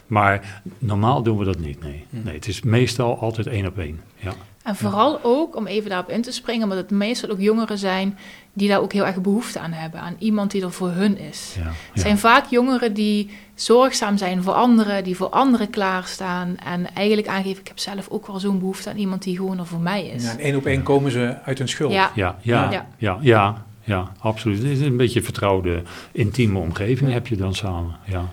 maar 0.06 0.62
normaal 0.78 1.22
doen 1.22 1.38
we 1.38 1.44
dat 1.44 1.58
niet, 1.58 1.80
nee. 1.80 2.04
Hm. 2.10 2.22
Nee, 2.22 2.34
het 2.34 2.48
is 2.48 2.62
meestal 2.62 3.18
altijd 3.18 3.46
één 3.46 3.66
op 3.66 3.78
één, 3.78 4.00
ja. 4.16 4.32
En 4.62 4.76
vooral 4.76 5.18
ook, 5.22 5.56
om 5.56 5.66
even 5.66 5.90
daarop 5.90 6.10
in 6.10 6.22
te 6.22 6.32
springen, 6.32 6.62
omdat 6.62 6.78
het 6.78 6.90
meestal 6.90 7.30
ook 7.30 7.40
jongeren 7.40 7.78
zijn 7.78 8.18
die 8.52 8.68
daar 8.68 8.80
ook 8.80 8.92
heel 8.92 9.06
erg 9.06 9.20
behoefte 9.20 9.58
aan 9.58 9.72
hebben. 9.72 10.00
Aan 10.00 10.16
iemand 10.18 10.50
die 10.50 10.62
er 10.62 10.72
voor 10.72 10.90
hun 10.90 11.18
is. 11.18 11.54
Ja, 11.58 11.70
het 11.92 12.00
zijn 12.00 12.18
vaak 12.18 12.46
jongeren 12.46 12.94
die 12.94 13.30
zorgzaam 13.54 14.16
zijn 14.16 14.42
voor 14.42 14.52
anderen, 14.52 15.04
die 15.04 15.16
voor 15.16 15.28
anderen 15.28 15.70
klaarstaan. 15.70 16.56
En 16.64 16.94
eigenlijk 16.94 17.28
aangeven, 17.28 17.60
ik 17.60 17.68
heb 17.68 17.78
zelf 17.78 18.08
ook 18.08 18.26
wel 18.26 18.38
zo'n 18.38 18.58
behoefte 18.58 18.90
aan 18.90 18.96
iemand 18.96 19.22
die 19.22 19.36
gewoon 19.36 19.58
er 19.58 19.66
voor 19.66 19.80
mij 19.80 20.06
is. 20.06 20.22
Ja, 20.22 20.30
en 20.30 20.38
één 20.38 20.56
op 20.56 20.66
één 20.66 20.82
komen 20.82 21.10
ze 21.10 21.36
uit 21.44 21.58
hun 21.58 21.68
schuld. 21.68 21.92
Ja, 21.92 22.10
ja, 22.14 22.36
ja, 22.40 22.86
ja. 22.98 23.18
ja, 23.20 23.64
ja, 23.84 24.12
absoluut. 24.18 24.58
Het 24.58 24.66
is 24.66 24.80
een 24.80 24.96
beetje 24.96 25.22
vertrouwde, 25.22 25.82
intieme 26.12 26.58
omgeving 26.58 27.12
heb 27.12 27.26
je 27.26 27.36
dan 27.36 27.54
samen, 27.54 27.96
ja. 28.04 28.24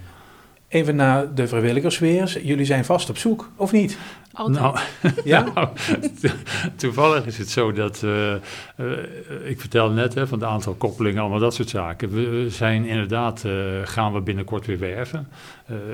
Even 0.68 0.96
naar 0.96 1.34
de 1.34 1.48
vrijwilligers 1.48 2.00
weer. 2.00 2.40
Jullie 2.44 2.66
zijn 2.66 2.86
vast 2.86 3.10
op 3.10 3.18
zoek, 3.18 3.52
of 3.56 3.72
niet? 3.72 3.98
Nou, 4.34 4.78
ja? 5.24 5.46
Nou, 5.54 5.68
toevallig 6.76 7.26
is 7.26 7.38
het 7.38 7.50
zo 7.50 7.72
dat, 7.72 8.02
uh, 8.06 8.34
ik 9.44 9.60
vertelde 9.60 9.94
net 9.94 10.14
hè, 10.14 10.28
van 10.28 10.40
het 10.40 10.48
aantal 10.48 10.74
koppelingen, 10.74 11.22
allemaal 11.22 11.40
dat 11.40 11.54
soort 11.54 11.70
zaken. 11.70 12.10
We 12.14 12.50
zijn 12.50 12.86
inderdaad, 12.86 13.44
uh, 13.46 13.54
gaan 13.84 14.14
we 14.14 14.22
binnenkort 14.22 14.66
weer 14.66 14.80
werven. 14.80 15.28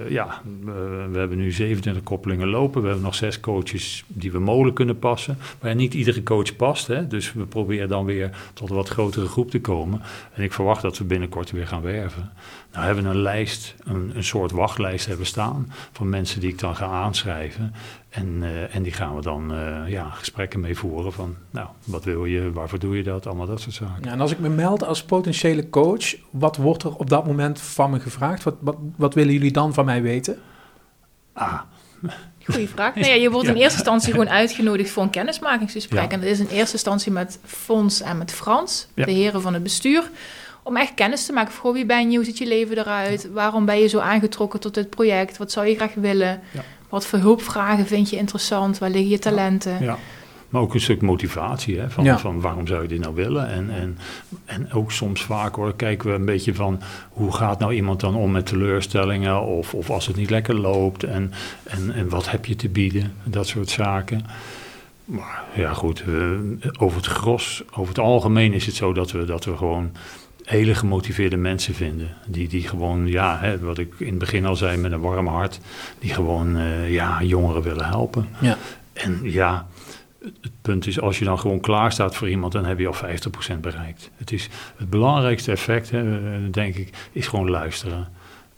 ja, 0.09 0.41
we 1.11 1.17
hebben 1.17 1.37
nu 1.37 1.51
27 1.51 2.03
koppelingen 2.03 2.47
lopen. 2.47 2.81
We 2.81 2.87
hebben 2.87 3.05
nog 3.05 3.15
zes 3.15 3.39
coaches 3.39 4.03
die 4.07 4.31
we 4.31 4.39
molen 4.39 4.73
kunnen 4.73 4.99
passen. 4.99 5.37
Maar 5.61 5.75
niet 5.75 5.93
iedere 5.93 6.23
coach 6.23 6.55
past, 6.55 6.87
hè, 6.87 7.07
dus 7.07 7.33
we 7.33 7.45
proberen 7.45 7.89
dan 7.89 8.05
weer 8.05 8.29
tot 8.53 8.69
een 8.69 8.75
wat 8.75 8.89
grotere 8.89 9.27
groep 9.27 9.51
te 9.51 9.61
komen. 9.61 10.01
En 10.33 10.43
ik 10.43 10.53
verwacht 10.53 10.81
dat 10.81 10.97
we 10.97 11.03
binnenkort 11.03 11.51
weer 11.51 11.67
gaan 11.67 11.81
werven. 11.81 12.31
Nou 12.75 12.85
hebben 12.85 13.03
we 13.03 13.09
een 13.09 13.21
lijst, 13.21 13.75
een, 13.83 14.11
een 14.15 14.23
soort 14.23 14.51
wachtlijst 14.51 15.05
hebben 15.05 15.25
staan 15.25 15.71
van 15.91 16.09
mensen 16.09 16.39
die 16.39 16.49
ik 16.49 16.59
dan 16.59 16.75
ga 16.75 16.85
aanschrijven. 16.85 17.73
En, 18.15 18.39
uh, 18.41 18.75
en 18.75 18.84
die 18.84 18.91
gaan 18.91 19.15
we 19.15 19.22
dan 19.22 19.53
uh, 19.53 19.81
ja, 19.88 20.10
gesprekken 20.10 20.60
mee 20.60 20.77
voeren 20.77 21.13
van, 21.13 21.36
nou, 21.51 21.67
wat 21.84 22.03
wil 22.03 22.25
je, 22.25 22.51
waarvoor 22.51 22.79
doe 22.79 22.98
je 22.98 23.03
dat, 23.03 23.25
allemaal 23.27 23.45
dat 23.45 23.62
soort 23.62 23.75
zaken. 23.75 24.03
Ja, 24.03 24.12
en 24.12 24.22
als 24.22 24.31
ik 24.31 24.39
me 24.39 24.50
meld 24.50 24.84
als 24.84 25.03
potentiële 25.03 25.69
coach, 25.69 26.15
wat 26.29 26.55
wordt 26.57 26.84
er 26.84 26.95
op 26.95 27.10
dat 27.10 27.25
moment 27.25 27.62
van 27.62 27.91
me 27.91 28.00
gevraagd? 28.00 28.43
Wat, 28.43 28.55
wat, 28.60 28.77
wat 28.95 29.13
willen 29.13 29.34
jullie 29.34 29.51
dan 29.51 29.74
van 29.74 29.86
mij 29.86 30.01
weten? 30.01 30.38
Ah. 31.34 31.60
Goeie 32.43 32.69
vraag. 32.69 32.95
Nou 32.95 33.07
ja, 33.07 33.13
je 33.13 33.31
wordt 33.31 33.48
in 33.48 33.55
eerste 33.55 33.77
instantie 33.77 34.12
gewoon 34.12 34.29
uitgenodigd 34.29 34.89
voor 34.89 35.03
een 35.03 35.10
kennismakingsgesprek. 35.10 36.12
En 36.12 36.19
dat 36.19 36.29
is 36.29 36.39
in 36.39 36.48
eerste 36.48 36.74
instantie 36.74 37.12
met 37.12 37.39
Fons 37.43 38.01
en 38.01 38.17
met 38.17 38.31
Frans, 38.31 38.88
de 38.93 39.12
heren 39.12 39.41
van 39.41 39.53
het 39.53 39.63
bestuur 39.63 40.10
om 40.65 40.77
echt 40.77 40.93
kennis 40.93 41.25
te 41.25 41.34
maken. 41.34 41.53
Voor 41.53 41.74
wie 41.74 41.86
ben 41.86 42.12
je? 42.12 42.15
Hoe 42.15 42.25
ziet 42.25 42.38
je 42.38 42.48
leven 42.48 42.77
eruit? 42.77 43.31
Waarom 43.31 43.65
ben 43.65 43.79
je 43.79 43.88
zo 43.88 44.00
aangetrokken 44.00 44.60
tot 44.60 44.74
dit 44.74 44.89
project? 44.89 45.38
Wat 45.38 45.51
zou 45.51 45.67
je 45.67 45.75
graag 45.75 45.93
willen? 45.93 46.41
Ja. 46.51 46.63
Wat 46.89 47.05
voor 47.05 47.19
hulpvragen 47.19 47.85
vind 47.85 48.09
je 48.09 48.17
interessant? 48.17 48.77
Waar 48.77 48.89
liggen 48.89 49.09
je 49.09 49.19
talenten? 49.19 49.83
Ja. 49.83 49.97
Maar 50.49 50.61
ook 50.61 50.73
een 50.73 50.81
stuk 50.81 51.01
motivatie, 51.01 51.79
hè, 51.79 51.89
van, 51.89 52.19
van 52.19 52.41
waarom 52.41 52.67
zou 52.67 52.81
je 52.81 52.87
dit 52.87 52.99
nou 52.99 53.15
willen? 53.15 53.49
En, 53.49 53.69
en, 53.69 53.97
en 54.45 54.71
ook 54.71 54.91
soms 54.91 55.23
vaak 55.23 55.55
hoor, 55.55 55.75
kijken 55.75 56.09
we 56.09 56.15
een 56.15 56.25
beetje 56.25 56.53
van 56.53 56.81
hoe 57.09 57.33
gaat 57.33 57.59
nou 57.59 57.73
iemand 57.73 57.99
dan 57.99 58.15
om 58.15 58.31
met 58.31 58.45
teleurstellingen 58.45 59.41
of, 59.41 59.73
of 59.73 59.89
als 59.89 60.07
het 60.07 60.15
niet 60.15 60.29
lekker 60.29 60.55
loopt 60.55 61.03
en, 61.03 61.31
en, 61.63 61.91
en 61.91 62.09
wat 62.09 62.31
heb 62.31 62.45
je 62.45 62.55
te 62.55 62.69
bieden, 62.69 63.13
dat 63.23 63.47
soort 63.47 63.69
zaken. 63.69 64.25
Maar 65.05 65.43
ja 65.55 65.73
goed, 65.73 66.03
over 66.79 66.97
het 66.97 67.07
gros, 67.07 67.63
over 67.71 67.87
het 67.87 68.03
algemeen 68.03 68.53
is 68.53 68.65
het 68.65 68.75
zo 68.75 68.93
dat 68.93 69.11
we, 69.11 69.25
dat 69.25 69.45
we 69.45 69.57
gewoon 69.57 69.91
hele 70.45 70.75
gemotiveerde 70.75 71.37
mensen 71.37 71.73
vinden. 71.73 72.09
Die, 72.27 72.47
die 72.47 72.67
gewoon, 72.67 73.07
ja, 73.07 73.39
hè, 73.39 73.59
wat 73.59 73.77
ik 73.77 73.93
in 73.97 74.09
het 74.09 74.17
begin 74.17 74.45
al 74.45 74.55
zei, 74.55 74.77
met 74.77 74.91
een 74.91 74.99
warm 74.99 75.27
hart, 75.27 75.59
die 75.99 76.13
gewoon 76.13 76.57
uh, 76.57 76.91
ja, 76.91 77.23
jongeren 77.23 77.61
willen 77.61 77.85
helpen. 77.85 78.27
Ja. 78.39 78.57
En 78.93 79.19
ja, 79.23 79.67
het 80.41 80.51
punt 80.61 80.87
is, 80.87 80.99
als 80.99 81.19
je 81.19 81.25
dan 81.25 81.39
gewoon 81.39 81.59
klaar 81.59 81.91
staat 81.91 82.15
voor 82.15 82.29
iemand, 82.29 82.53
dan 82.53 82.65
heb 82.65 82.79
je 82.79 82.87
al 82.87 82.95
50% 83.55 83.59
bereikt. 83.59 84.09
Het, 84.15 84.31
is, 84.31 84.49
het 84.77 84.89
belangrijkste 84.89 85.51
effect, 85.51 85.89
hè, 85.89 86.49
denk 86.49 86.75
ik, 86.75 87.09
is 87.11 87.27
gewoon 87.27 87.49
luisteren. 87.49 88.07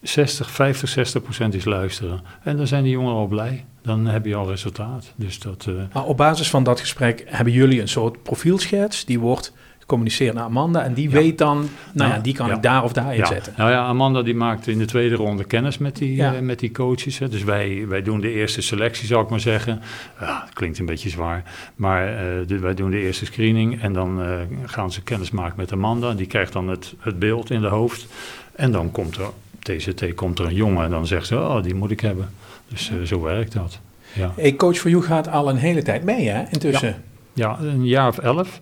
60, 0.02 0.52
50, 0.52 0.90
60 0.90 1.22
procent 1.22 1.54
is 1.54 1.66
luisteren. 1.66 2.22
En 2.44 2.58
dan 2.58 2.68
zijn 2.68 2.84
die 2.84 2.92
jongeren 2.92 3.18
al 3.18 3.28
blij. 3.28 3.66
Dan 3.82 4.06
heb 4.06 4.26
je 4.26 4.36
al 4.36 4.50
resultaat. 4.50 5.14
Dus 5.16 5.40
dat, 5.40 5.66
uh... 5.70 5.82
Maar 5.94 6.04
op 6.04 6.18
basis 6.18 6.50
van 6.50 6.64
dat 6.64 6.80
gesprek 6.80 7.24
hebben 7.26 7.54
jullie 7.54 7.82
een 7.82 7.88
soort 7.88 8.24
profielschets. 8.24 9.06
Die 9.06 9.20
wordt 9.20 9.54
communiceert 9.88 10.34
naar 10.34 10.44
Amanda 10.44 10.84
en 10.84 10.94
die 10.94 11.10
weet 11.10 11.38
dan, 11.38 11.70
nou 11.94 12.12
ja, 12.12 12.20
die 12.20 12.34
kan 12.34 12.52
ik 12.52 12.62
daar 12.62 12.84
of 12.84 12.94
daar 12.94 13.16
in 13.16 13.26
zetten. 13.26 13.54
Nou 13.58 13.72
ja, 13.72 13.86
Amanda 13.86 14.22
die 14.22 14.36
maakt 14.36 14.68
in 14.68 14.78
de 14.78 14.86
tweede 14.86 15.16
ronde 15.16 15.44
kennis 15.44 15.78
met 15.78 15.96
die, 15.96 16.18
uh, 16.18 16.40
met 16.40 16.60
die 16.60 16.72
coaches. 16.72 17.20
Hè. 17.20 17.30
Dus 17.30 17.44
wij, 17.44 17.88
wij 17.88 18.02
doen 18.02 18.20
de 18.20 18.32
eerste 18.32 18.62
selectie, 18.62 19.08
zou 19.08 19.24
ik 19.24 19.30
maar 19.30 19.40
zeggen. 19.40 19.82
Ja, 20.20 20.40
dat 20.40 20.54
klinkt 20.54 20.80
een 20.80 20.86
beetje 20.86 21.10
zwaar, 21.10 21.44
maar 21.76 22.26
uh, 22.50 22.60
wij 22.60 22.74
doen 22.74 22.92
de 22.92 23.00
eerste 23.00 23.26
screening 23.26 23.82
en 23.82 23.94
dan 23.94 24.22
uh, 24.22 24.32
gaan 24.66 24.92
ze 24.92 25.02
kennis 25.02 25.32
maken 25.32 25.56
met 25.58 25.72
Amanda. 25.72 26.14
Die 26.14 26.28
krijgt 26.28 26.54
dan 26.54 26.68
het, 26.68 26.94
het 27.00 27.20
beeld 27.20 27.50
in 27.50 27.62
de 27.62 27.68
hoofd 27.68 28.08
en 28.56 28.72
dan 28.72 28.92
komt 28.92 29.16
er, 29.16 29.30
TCT 29.60 30.14
komt 30.16 30.40
er 30.40 30.46
een 30.46 30.56
jongen 30.56 30.84
en 30.84 30.92
dan 30.92 31.08
zegt 31.08 31.28
ze, 31.28 31.36
oh, 31.36 31.64
die 31.64 31.76
moet 31.76 31.92
ik 31.92 32.00
hebben. 32.00 32.30
Dus 32.68 32.92
zo 33.04 33.22
werkt 33.22 33.54
dat. 33.54 33.80
Ja. 34.14 34.32
Hey, 34.36 34.56
Coach 34.56 34.78
for 34.78 34.90
You 34.90 35.04
gaat 35.04 35.28
al 35.28 35.50
een 35.50 35.58
hele 35.58 35.82
tijd 35.82 36.04
mee, 36.04 36.30
hè, 36.30 36.44
intussen? 36.50 37.04
Ja, 37.34 37.58
een 37.60 37.86
jaar 37.86 38.08
of 38.08 38.18
elf. 38.18 38.60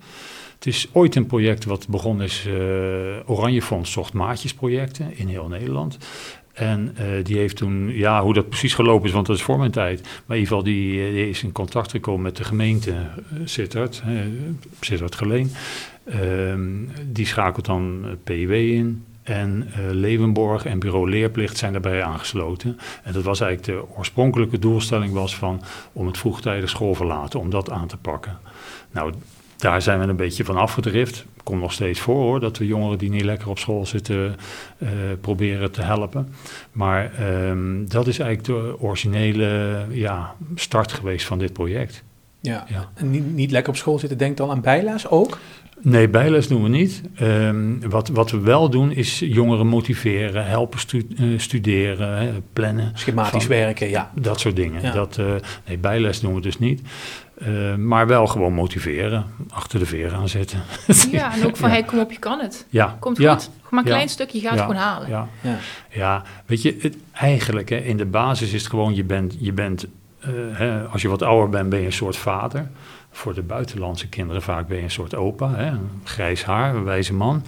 Het 0.65 0.74
is 0.74 0.88
ooit 0.91 1.15
een 1.15 1.25
project 1.25 1.65
wat 1.65 1.88
begonnen 1.88 2.25
is. 2.25 2.45
Uh, 2.48 2.55
Oranje 3.25 3.62
Fonds 3.62 3.91
zocht 3.91 4.13
maatjesprojecten 4.13 5.17
in 5.17 5.27
heel 5.27 5.48
Nederland. 5.48 5.98
En 6.53 6.95
uh, 7.00 7.24
die 7.24 7.38
heeft 7.38 7.55
toen, 7.55 7.91
ja, 7.93 8.22
hoe 8.22 8.34
dat 8.34 8.50
precies 8.50 8.74
gelopen 8.74 9.07
is, 9.07 9.13
want 9.13 9.25
dat 9.25 9.36
is 9.36 9.41
voor 9.41 9.57
mijn 9.57 9.72
tijd. 9.72 10.01
Maar 10.01 10.38
in 10.38 10.43
ieder 10.43 10.48
geval, 10.48 10.63
die, 10.63 11.00
eh, 11.00 11.27
is 11.27 11.43
in 11.43 11.51
contact 11.51 11.91
gekomen 11.91 12.22
met 12.22 12.38
de 12.38 12.43
gemeente 12.43 12.93
Sittard, 13.43 14.03
uh, 14.07 14.19
Sittard 14.79 15.15
Geleen. 15.15 15.51
Uh, 16.05 16.53
die 17.12 17.25
schakelt 17.25 17.65
dan 17.65 18.05
PIW 18.24 18.51
in. 18.51 19.03
En 19.24 19.67
uh, 19.69 19.91
Leeuwenborg 19.91 20.65
en 20.65 20.79
Bureau 20.79 21.10
Leerplicht 21.10 21.57
zijn 21.57 21.72
daarbij 21.72 22.03
aangesloten. 22.03 22.79
En 23.03 23.13
dat 23.13 23.24
was 23.24 23.39
eigenlijk 23.39 23.79
de 23.79 23.95
oorspronkelijke 23.98 24.60
doelstelling 24.60 25.13
was 25.13 25.36
van 25.36 25.62
om 25.93 26.07
het 26.07 26.17
vroegtijdig 26.17 26.69
schoolverlaten, 26.69 27.39
om 27.39 27.50
dat 27.50 27.69
aan 27.69 27.88
te 27.88 27.98
pakken. 27.98 28.38
Nou, 28.91 29.13
daar 29.58 29.82
zijn 29.82 30.00
we 30.00 30.06
een 30.08 30.16
beetje 30.16 30.46
van 30.46 30.58
afgedrift. 30.58 31.26
Komt 31.44 31.62
nog 31.62 31.72
steeds 31.72 32.00
voor 32.00 32.16
hoor, 32.16 32.40
dat 32.40 32.58
we 32.58 32.66
jongeren 32.66 32.98
die 32.98 33.10
niet 33.10 33.24
lekker 33.24 33.50
op 33.50 33.60
school 33.60 33.86
zitten 33.86 34.36
uh, 34.78 34.90
proberen 35.22 35.72
te 35.72 35.82
helpen. 35.82 36.34
Maar 36.72 37.12
um, 37.50 37.90
dat 37.90 38.08
is 38.08 38.20
eigenlijk 38.20 38.48
de 38.48 38.80
originele 38.80 39.86
ja, 39.90 40.36
start 40.56 40.92
geweest 40.92 41.26
van 41.26 41.40
dit 41.40 41.54
project. 41.54 42.04
Ja, 42.42 42.66
ja. 42.70 42.90
en 42.96 43.10
niet, 43.10 43.34
niet 43.34 43.52
lekker 43.52 43.72
op 43.72 43.78
school 43.78 44.00
zitten, 44.00 44.18
denk 44.18 44.38
dan 44.38 44.50
aan 44.50 44.62
bijles 44.62 45.08
ook? 45.08 45.38
Nee, 45.82 46.10
bijles 46.10 46.48
doen 46.48 46.64
we 46.64 46.70
niet. 46.70 47.02
Um, 47.22 47.90
wat, 47.90 48.08
wat 48.08 48.32
we 48.32 48.40
wel 48.40 48.70
doen 48.70 48.92
is 48.92 49.20
jongeren 49.20 49.68
motiveren, 49.68 50.46
helpen 50.46 50.80
stu 50.80 51.08
uh, 51.20 51.40
studeren, 51.40 52.18
hè, 52.18 52.32
plannen. 52.54 52.92
Schematisch 52.94 53.46
van, 53.46 53.56
werken, 53.56 53.90
ja. 53.90 54.12
Dat 54.16 54.40
soort 54.40 54.56
dingen. 54.56 54.82
Ja. 54.82 54.92
Dat, 54.92 55.18
uh, 55.18 55.26
nee, 55.68 55.78
bijles 55.78 56.20
doen 56.20 56.34
we 56.34 56.42
dus 56.42 56.60
niet. 56.60 56.82
Uh, 57.38 57.75
maar 57.75 58.08
wel 58.08 58.27
gewoon 58.27 58.54
motiveren, 58.54 59.25
achter 59.50 59.80
de 59.80 59.86
veren 59.86 60.18
aan 60.18 60.30
zetten. 60.30 60.62
Ja, 61.12 61.34
en 61.34 61.46
ook 61.46 61.58
van, 61.58 61.70
ja. 61.70 61.75
hey, 61.75 61.84
kom 61.84 62.00
op, 62.00 62.12
je 62.12 62.20
kan 62.20 62.39
het. 62.39 62.65
Ja. 62.70 62.98
Komt 63.00 63.18
goed. 63.18 63.50
Maar 63.70 63.80
een 63.80 63.89
klein 63.89 64.10
stukje, 64.10 64.38
je 64.38 64.44
gaat 64.44 64.54
het 64.54 64.62
gewoon 64.62 64.82
halen. 64.82 65.10
Ja, 65.10 65.27
ja. 65.89 66.24
weet 66.46 66.62
je, 66.62 66.77
het, 66.80 66.98
eigenlijk 67.12 67.70
hè, 67.70 67.77
in 67.77 67.98
de 67.98 68.06
basis 68.06 68.54
is 68.54 68.62
het 68.62 68.70
gewoon, 68.70 68.96
je 68.96 69.04
bent, 69.04 69.36
je 69.39 69.54
bent 69.54 69.86
uh, 70.27 70.30
hè, 70.51 70.84
als 70.84 71.01
je 71.01 71.08
wat 71.08 71.22
ouder 71.22 71.50
bent, 71.50 71.70
ben 71.70 71.80
je 71.80 71.86
een 71.86 71.94
soort 71.94 72.18
vader 72.18 72.70
voor 73.15 73.34
de 73.34 73.41
buitenlandse 73.41 74.07
kinderen 74.07 74.41
vaak 74.41 74.67
ben 74.67 74.77
je 74.77 74.84
een 74.84 74.91
soort 74.91 75.15
opa, 75.15 75.55
hè? 75.55 75.65
een 75.65 75.89
grijs 76.03 76.43
haar, 76.43 76.75
een 76.75 76.84
wijze 76.84 77.13
man. 77.13 77.43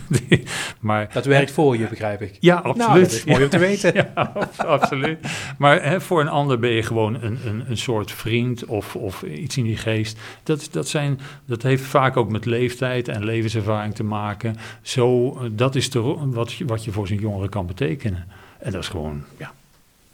maar, 0.80 1.10
dat 1.12 1.24
werkt 1.24 1.50
voor 1.50 1.76
je, 1.76 1.88
begrijp 1.88 2.22
ik. 2.22 2.36
Ja, 2.40 2.54
absoluut. 2.54 2.88
Nou, 2.88 3.00
dat 3.00 3.12
is 3.12 3.24
mooi 3.24 3.44
om 3.44 3.50
te 3.50 3.58
weten. 3.68 3.94
ja, 4.14 4.32
absoluut. 4.56 5.18
Maar 5.58 5.82
hè, 5.82 6.00
voor 6.00 6.20
een 6.20 6.28
ander 6.28 6.58
ben 6.58 6.70
je 6.70 6.82
gewoon 6.82 7.14
een, 7.14 7.38
een, 7.46 7.64
een 7.68 7.76
soort 7.76 8.10
vriend 8.12 8.64
of, 8.64 8.96
of 8.96 9.22
iets 9.22 9.56
in 9.56 9.64
die 9.64 9.76
geest. 9.76 10.18
Dat, 10.42 10.68
dat, 10.70 10.88
zijn, 10.88 11.20
dat 11.44 11.62
heeft 11.62 11.82
vaak 11.84 12.16
ook 12.16 12.30
met 12.30 12.44
leeftijd 12.44 13.08
en 13.08 13.24
levenservaring 13.24 13.94
te 13.94 14.04
maken. 14.04 14.56
Zo, 14.82 15.38
dat 15.52 15.74
is 15.74 15.90
de, 15.90 16.00
wat, 16.26 16.54
wat 16.66 16.84
je 16.84 16.92
voor 16.92 17.06
zo'n 17.06 17.16
jongere 17.16 17.48
kan 17.48 17.66
betekenen. 17.66 18.26
En 18.58 18.72
dat 18.72 18.82
is 18.82 18.88
gewoon, 18.88 19.24
ja, 19.36 19.52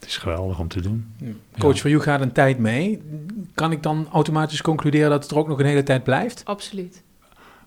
is 0.09 0.17
geweldig 0.17 0.59
om 0.59 0.67
te 0.67 0.81
doen. 0.81 1.13
Coach 1.59 1.75
ja. 1.75 1.81
voor 1.81 1.89
jou 1.89 2.01
gaat 2.01 2.21
een 2.21 2.31
tijd 2.31 2.57
mee. 2.57 3.01
Kan 3.53 3.71
ik 3.71 3.83
dan 3.83 4.07
automatisch 4.11 4.61
concluderen 4.61 5.09
dat 5.09 5.23
het 5.23 5.31
er 5.31 5.37
ook 5.37 5.47
nog 5.47 5.59
een 5.59 5.65
hele 5.65 5.83
tijd 5.83 6.03
blijft? 6.03 6.41
Absoluut. 6.45 7.03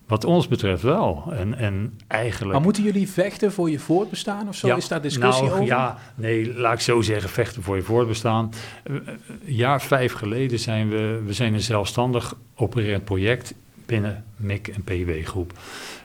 Wat 0.07 0.25
ons 0.25 0.49
betreft 0.49 0.83
wel. 0.83 1.33
En, 1.33 1.55
en 1.55 1.99
eigenlijk... 2.07 2.53
Maar 2.53 2.61
moeten 2.61 2.83
jullie 2.83 3.09
vechten 3.09 3.53
voor 3.53 3.71
je 3.71 3.79
voortbestaan 3.79 4.49
of 4.49 4.55
zo? 4.55 4.67
Ja, 4.67 4.77
is 4.77 4.89
daar 4.89 5.03
discussie 5.03 5.45
nou, 5.45 5.55
over? 5.55 5.67
Ja, 5.67 5.99
nee, 6.15 6.55
laat 6.55 6.73
ik 6.73 6.81
zo 6.81 7.01
zeggen, 7.01 7.31
vechten 7.31 7.63
voor 7.63 7.77
je 7.77 7.83
voortbestaan. 7.83 8.53
Een 8.83 9.19
jaar 9.45 9.83
vijf 9.83 10.13
geleden 10.13 10.59
zijn 10.59 10.89
we, 10.89 11.23
we 11.27 11.33
zijn 11.33 11.55
een 11.55 11.61
zelfstandig 11.61 12.35
opererend 12.55 13.05
project 13.05 13.55
binnen 13.93 14.25
MIC 14.37 14.69
en 14.69 14.83
PW 14.83 15.27
groep. 15.27 15.53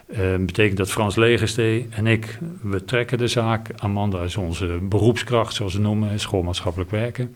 Uh, 0.08 0.17
betekent 0.36 0.77
dat 0.77 0.91
Frans 0.91 1.15
Legerstee 1.15 1.88
en 1.89 2.08
ik, 2.08 2.39
we 2.62 2.86
trekken 2.86 3.17
de 3.17 3.27
zaak. 3.27 3.70
Amanda 3.75 4.22
is 4.22 4.36
onze 4.38 4.79
beroepskracht, 4.82 5.53
zoals 5.53 5.72
ze 5.72 5.79
noemen, 5.79 6.20
schoolmaatschappelijk 6.20 6.91
werken. 6.91 7.36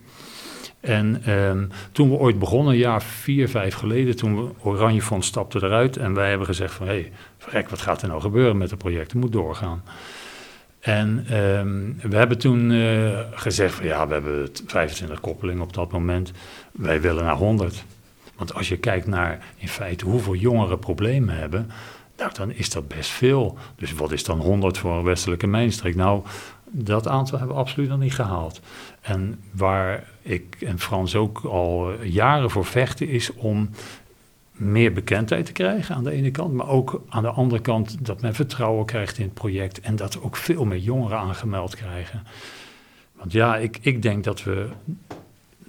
En 0.80 1.30
um, 1.32 1.68
toen 1.92 2.10
we 2.10 2.16
ooit 2.16 2.38
begonnen, 2.38 2.72
een 2.72 2.78
jaar 2.78 3.02
vier, 3.02 3.48
vijf 3.48 3.74
geleden, 3.74 4.16
toen 4.16 4.36
we 4.36 4.50
Oranje 4.62 5.02
Fonds 5.02 5.26
stapte 5.26 5.58
eruit 5.62 5.96
en 5.96 6.14
wij 6.14 6.28
hebben 6.28 6.46
gezegd 6.46 6.74
van, 6.74 6.86
hé, 6.86 7.10
hey, 7.38 7.66
wat 7.68 7.80
gaat 7.80 8.02
er 8.02 8.08
nou 8.08 8.20
gebeuren 8.20 8.56
met 8.56 8.70
het 8.70 8.78
project? 8.78 9.12
Het 9.12 9.20
moet 9.20 9.32
doorgaan. 9.32 9.82
En 10.80 11.36
um, 11.58 11.98
we 12.02 12.16
hebben 12.16 12.38
toen 12.38 12.70
uh, 12.70 13.18
gezegd 13.30 13.74
van, 13.74 13.86
ja, 13.86 14.06
we 14.06 14.12
hebben 14.12 14.48
25 14.66 15.20
koppelingen 15.20 15.62
op 15.62 15.72
dat 15.72 15.92
moment. 15.92 16.32
Wij 16.72 17.00
willen 17.00 17.24
naar 17.24 17.36
100. 17.36 17.84
Want 18.42 18.54
als 18.54 18.68
je 18.68 18.76
kijkt 18.76 19.06
naar 19.06 19.44
in 19.56 19.68
feite 19.68 20.04
hoeveel 20.04 20.34
jongeren 20.34 20.78
problemen 20.78 21.36
hebben, 21.36 21.70
nou, 22.16 22.32
dan 22.34 22.52
is 22.52 22.70
dat 22.70 22.88
best 22.88 23.10
veel. 23.10 23.58
Dus 23.76 23.92
wat 23.92 24.12
is 24.12 24.24
dan 24.24 24.40
100 24.40 24.78
voor 24.78 24.92
een 24.92 25.04
westelijke 25.04 25.46
mijnstreek? 25.46 25.94
Nou, 25.94 26.22
dat 26.70 27.08
aantal 27.08 27.38
hebben 27.38 27.56
we 27.56 27.62
absoluut 27.62 27.88
nog 27.88 27.98
niet 27.98 28.14
gehaald. 28.14 28.60
En 29.00 29.40
waar 29.50 30.04
ik 30.22 30.56
en 30.60 30.78
Frans 30.78 31.14
ook 31.14 31.38
al 31.38 32.02
jaren 32.02 32.50
voor 32.50 32.64
vechten, 32.64 33.08
is 33.08 33.32
om 33.32 33.70
meer 34.52 34.92
bekendheid 34.92 35.46
te 35.46 35.52
krijgen 35.52 35.94
aan 35.94 36.04
de 36.04 36.10
ene 36.10 36.30
kant, 36.30 36.52
maar 36.52 36.68
ook 36.68 37.02
aan 37.08 37.22
de 37.22 37.30
andere 37.30 37.60
kant 37.60 38.06
dat 38.06 38.20
men 38.20 38.34
vertrouwen 38.34 38.86
krijgt 38.86 39.18
in 39.18 39.24
het 39.24 39.34
project 39.34 39.80
en 39.80 39.96
dat 39.96 40.22
ook 40.22 40.36
veel 40.36 40.64
meer 40.64 40.78
jongeren 40.78 41.18
aangemeld 41.18 41.76
krijgen. 41.76 42.22
Want 43.12 43.32
ja, 43.32 43.56
ik, 43.56 43.78
ik 43.80 44.02
denk 44.02 44.24
dat 44.24 44.42
we, 44.42 44.68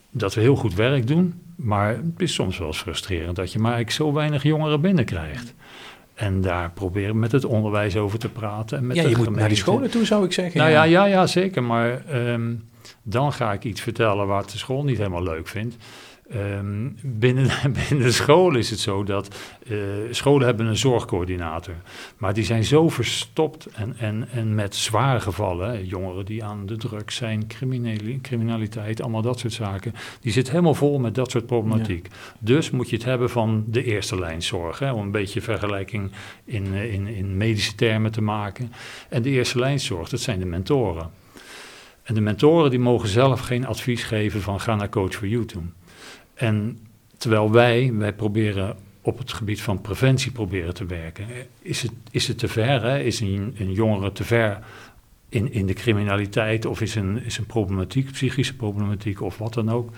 dat 0.10 0.34
we 0.34 0.42
heel 0.42 0.56
goed 0.56 0.74
werk 0.74 1.08
doen, 1.08 1.43
maar 1.56 1.90
het 1.90 2.04
is 2.18 2.34
soms 2.34 2.58
wel 2.58 2.68
eens 2.68 2.82
frustrerend 2.82 3.36
dat 3.36 3.52
je 3.52 3.60
maar 3.60 3.74
eigenlijk 3.74 4.04
zo 4.04 4.14
weinig 4.14 4.44
jongeren 4.44 4.82
binnenkrijgt. 4.82 5.54
En 6.14 6.42
daar 6.42 6.72
proberen 6.72 7.20
met 7.20 7.32
het 7.32 7.46
onderwijs 7.46 7.98
over 7.98 8.20
te 8.20 8.30
praten. 8.30 8.78
En 8.78 8.88
met 8.88 8.96
ja, 8.96 9.02
je 9.02 9.10
de 9.10 9.18
moet 9.18 9.36
naar 9.36 9.48
die 9.48 9.58
scholen 9.58 9.90
toe, 9.90 10.06
zou 10.06 10.26
ik 10.26 10.34
zeggen. 10.34 10.60
Nou 10.60 10.72
ja, 10.72 10.84
ja, 10.84 11.06
ja 11.06 11.28
zeker. 11.28 11.64
Maar 11.64 12.02
um, 12.32 12.70
dan 13.04 13.34
ga 13.34 13.54
ik 13.54 13.64
iets 13.64 13.82
vertellen 13.82 14.28
wat 14.28 14.50
de 14.50 14.58
school 14.58 14.84
niet 14.84 14.98
helemaal 14.98 15.24
leuk 15.24 15.48
vindt. 15.48 15.76
Um, 16.36 16.96
binnen, 17.02 17.50
binnen 17.90 18.06
de 18.06 18.12
school 18.12 18.56
is 18.56 18.70
het 18.70 18.80
zo 18.80 19.04
dat 19.04 19.36
uh, 19.68 19.78
scholen 20.12 20.46
hebben 20.46 20.66
een 20.66 20.78
zorgcoördinator. 20.78 21.75
Maar 22.18 22.34
die 22.34 22.44
zijn 22.44 22.63
zo 22.63 22.90
verstopt 22.90 23.66
en, 23.66 23.96
en, 23.98 24.28
en 24.32 24.56
met 24.56 24.75
zware 24.75 25.20
gevallen. 25.20 25.70
Hè, 25.70 25.78
jongeren 25.78 26.25
die 26.25 26.44
aan 26.44 26.66
de 26.66 26.78
drugs 26.78 27.16
zijn, 27.16 27.48
criminaliteit, 28.22 29.02
allemaal 29.02 29.22
dat 29.22 29.40
soort 29.40 29.54
zaken. 29.54 29.94
Die 30.22 30.32
zit 30.32 30.50
helemaal 30.50 30.74
vol 30.74 31.00
met 31.00 31.16
dat 31.16 31.32
soort 31.32 31.46
problematiek. 31.46 32.08
Ja. 32.08 32.16
Dus 32.40 32.72
moet 32.72 32.90
je 32.90 32.96
het 32.96 33.06
hebben 33.06 33.30
van 33.30 33.63
de 33.68 33.84
eerste 33.84 34.20
lijn 34.20 34.42
zorg. 34.42 34.80
Hè, 34.80 34.92
om 34.92 35.02
een 35.02 35.12
beetje 35.12 35.42
vergelijking 35.42 36.12
in, 36.46 36.74
in, 36.74 37.08
in 37.08 37.38
medische 37.38 37.75
termen 37.75 38.12
te 38.12 38.22
maken. 38.22 38.72
En 39.10 39.22
de 39.22 39.30
eerste 39.30 39.60
lijn 39.60 39.80
zorg, 39.80 40.10
dat 40.10 40.20
zijn 40.20 40.40
de 40.40 40.46
mentoren. 40.46 41.10
En 42.04 42.13
de 42.13 42.22
mentoren 42.22 42.69
die 42.69 42.80
mogen 42.80 43.10
zelf 43.10 43.39
geen 43.39 43.65
advies 43.65 44.04
geven 44.04 44.41
van 44.41 44.60
ga 44.60 44.76
naar 44.76 44.89
Coach 44.89 45.13
for 45.13 45.28
You 45.28 45.46
toe. 45.46 45.63
En 46.34 46.80
terwijl 47.17 47.52
wij, 47.52 47.93
wij 47.93 48.13
proberen 48.13 48.76
op 49.02 49.17
het 49.17 49.34
gebied 49.34 49.62
van 49.62 49.82
preventie 49.82 50.32
proberen 50.32 50.74
te 50.74 50.86
werken. 50.86 51.28
Is 51.62 51.82
het, 51.82 51.91
is 52.12 52.28
het 52.28 52.38
te 52.38 52.48
ver? 52.48 52.84
Hè? 52.84 53.00
Is 53.00 53.19
een, 53.19 53.56
een 53.58 53.72
jongere 53.72 54.12
te 54.12 54.24
ver 54.24 54.60
in, 55.30 55.52
in 55.52 55.65
de 55.65 55.74
criminaliteit 55.74 56.65
of 56.65 56.82
is 56.82 56.96
een, 56.96 57.24
is 57.24 57.38
een 57.38 57.46
problematiek, 57.46 58.12
psychische 58.12 58.56
problematiek 58.56 59.22
of 59.22 59.38
wat 59.38 59.54
dan 59.54 59.72
ook? 59.72 59.91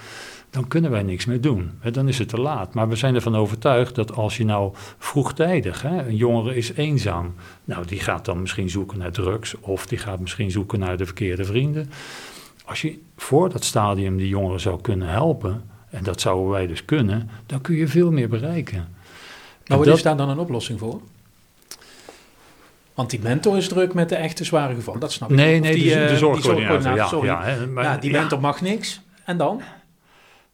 Dan 0.50 0.68
kunnen 0.68 0.92
wij 0.92 1.04
niks 1.04 1.26
meer 1.26 1.42
doen. 1.42 1.72
Dan 1.92 2.08
is 2.08 2.18
het 2.20 2.30
te 2.30 2.40
laat. 2.40 2.74
Maar 2.74 2.90
we 2.90 2.96
zijn 2.96 3.16
ervan 3.16 3.36
overtuigd 3.36 3.96
dat 3.96 4.14
als 4.14 4.38
je 4.38 4.46
nou 4.46 4.74
vroegtijdig, 4.98 5.82
hè, 5.82 6.08
een 6.08 6.16
jongere 6.16 6.56
is 6.56 6.74
eenzaam, 6.74 7.34
nou 7.66 7.86
die 7.86 8.00
gaat 8.00 8.26
dan 8.26 8.42
misschien 8.42 8.70
zoeken 8.70 8.98
naar 8.98 9.12
drugs 9.12 9.60
of 9.60 9.88
die 9.88 9.98
gaat 9.98 10.20
misschien 10.20 10.52
zoeken 10.52 10.80
naar 10.80 10.98
de 10.98 11.06
verkeerde 11.06 11.46
vrienden. 11.46 11.90
Als 12.66 12.82
je 12.82 13.00
voor 13.18 13.50
dat 13.50 13.64
stadium 13.64 14.18
die 14.18 14.28
jongeren 14.28 14.60
zou 14.60 14.82
kunnen 14.82 15.08
helpen, 15.08 15.64
en 15.96 16.04
dat 16.04 16.22
zouden 16.22 16.50
wij 16.50 16.68
dus 16.68 16.86
kunnen, 16.86 17.30
dan 17.46 17.62
kun 17.62 17.76
je 17.76 17.88
veel 17.88 18.12
meer 18.12 18.30
bereiken. 18.30 18.88
Maar 19.68 19.78
wat 19.78 19.88
dat, 19.88 19.98
is 19.98 20.04
daar 20.04 20.18
dan 20.18 20.30
een 20.30 20.40
oplossing 20.40 20.80
voor? 20.80 21.02
Want 22.94 23.10
die 23.10 23.20
mentor 23.20 23.58
is 23.58 23.68
druk 23.68 23.94
met 23.94 24.10
de 24.10 24.16
echte 24.16 24.44
zware 24.44 24.76
gevallen, 24.76 25.00
dat 25.00 25.12
snap 25.12 25.30
ik. 25.30 25.36
Nee, 25.36 25.60
nee, 25.60 25.76
die, 25.76 25.90
de, 25.90 25.96
de 25.96 26.12
uh, 26.12 26.18
zorgcoördinator. 26.18 26.96
Ja, 26.96 27.08
sorry. 27.08 27.28
Ja, 27.28 27.44
hè, 27.44 27.68
maar, 27.68 27.84
ja, 27.84 27.98
die 27.98 28.12
mentor 28.12 28.40
mag 28.40 28.62
niks. 28.62 29.02
En 29.26 29.38
dan? 29.38 29.62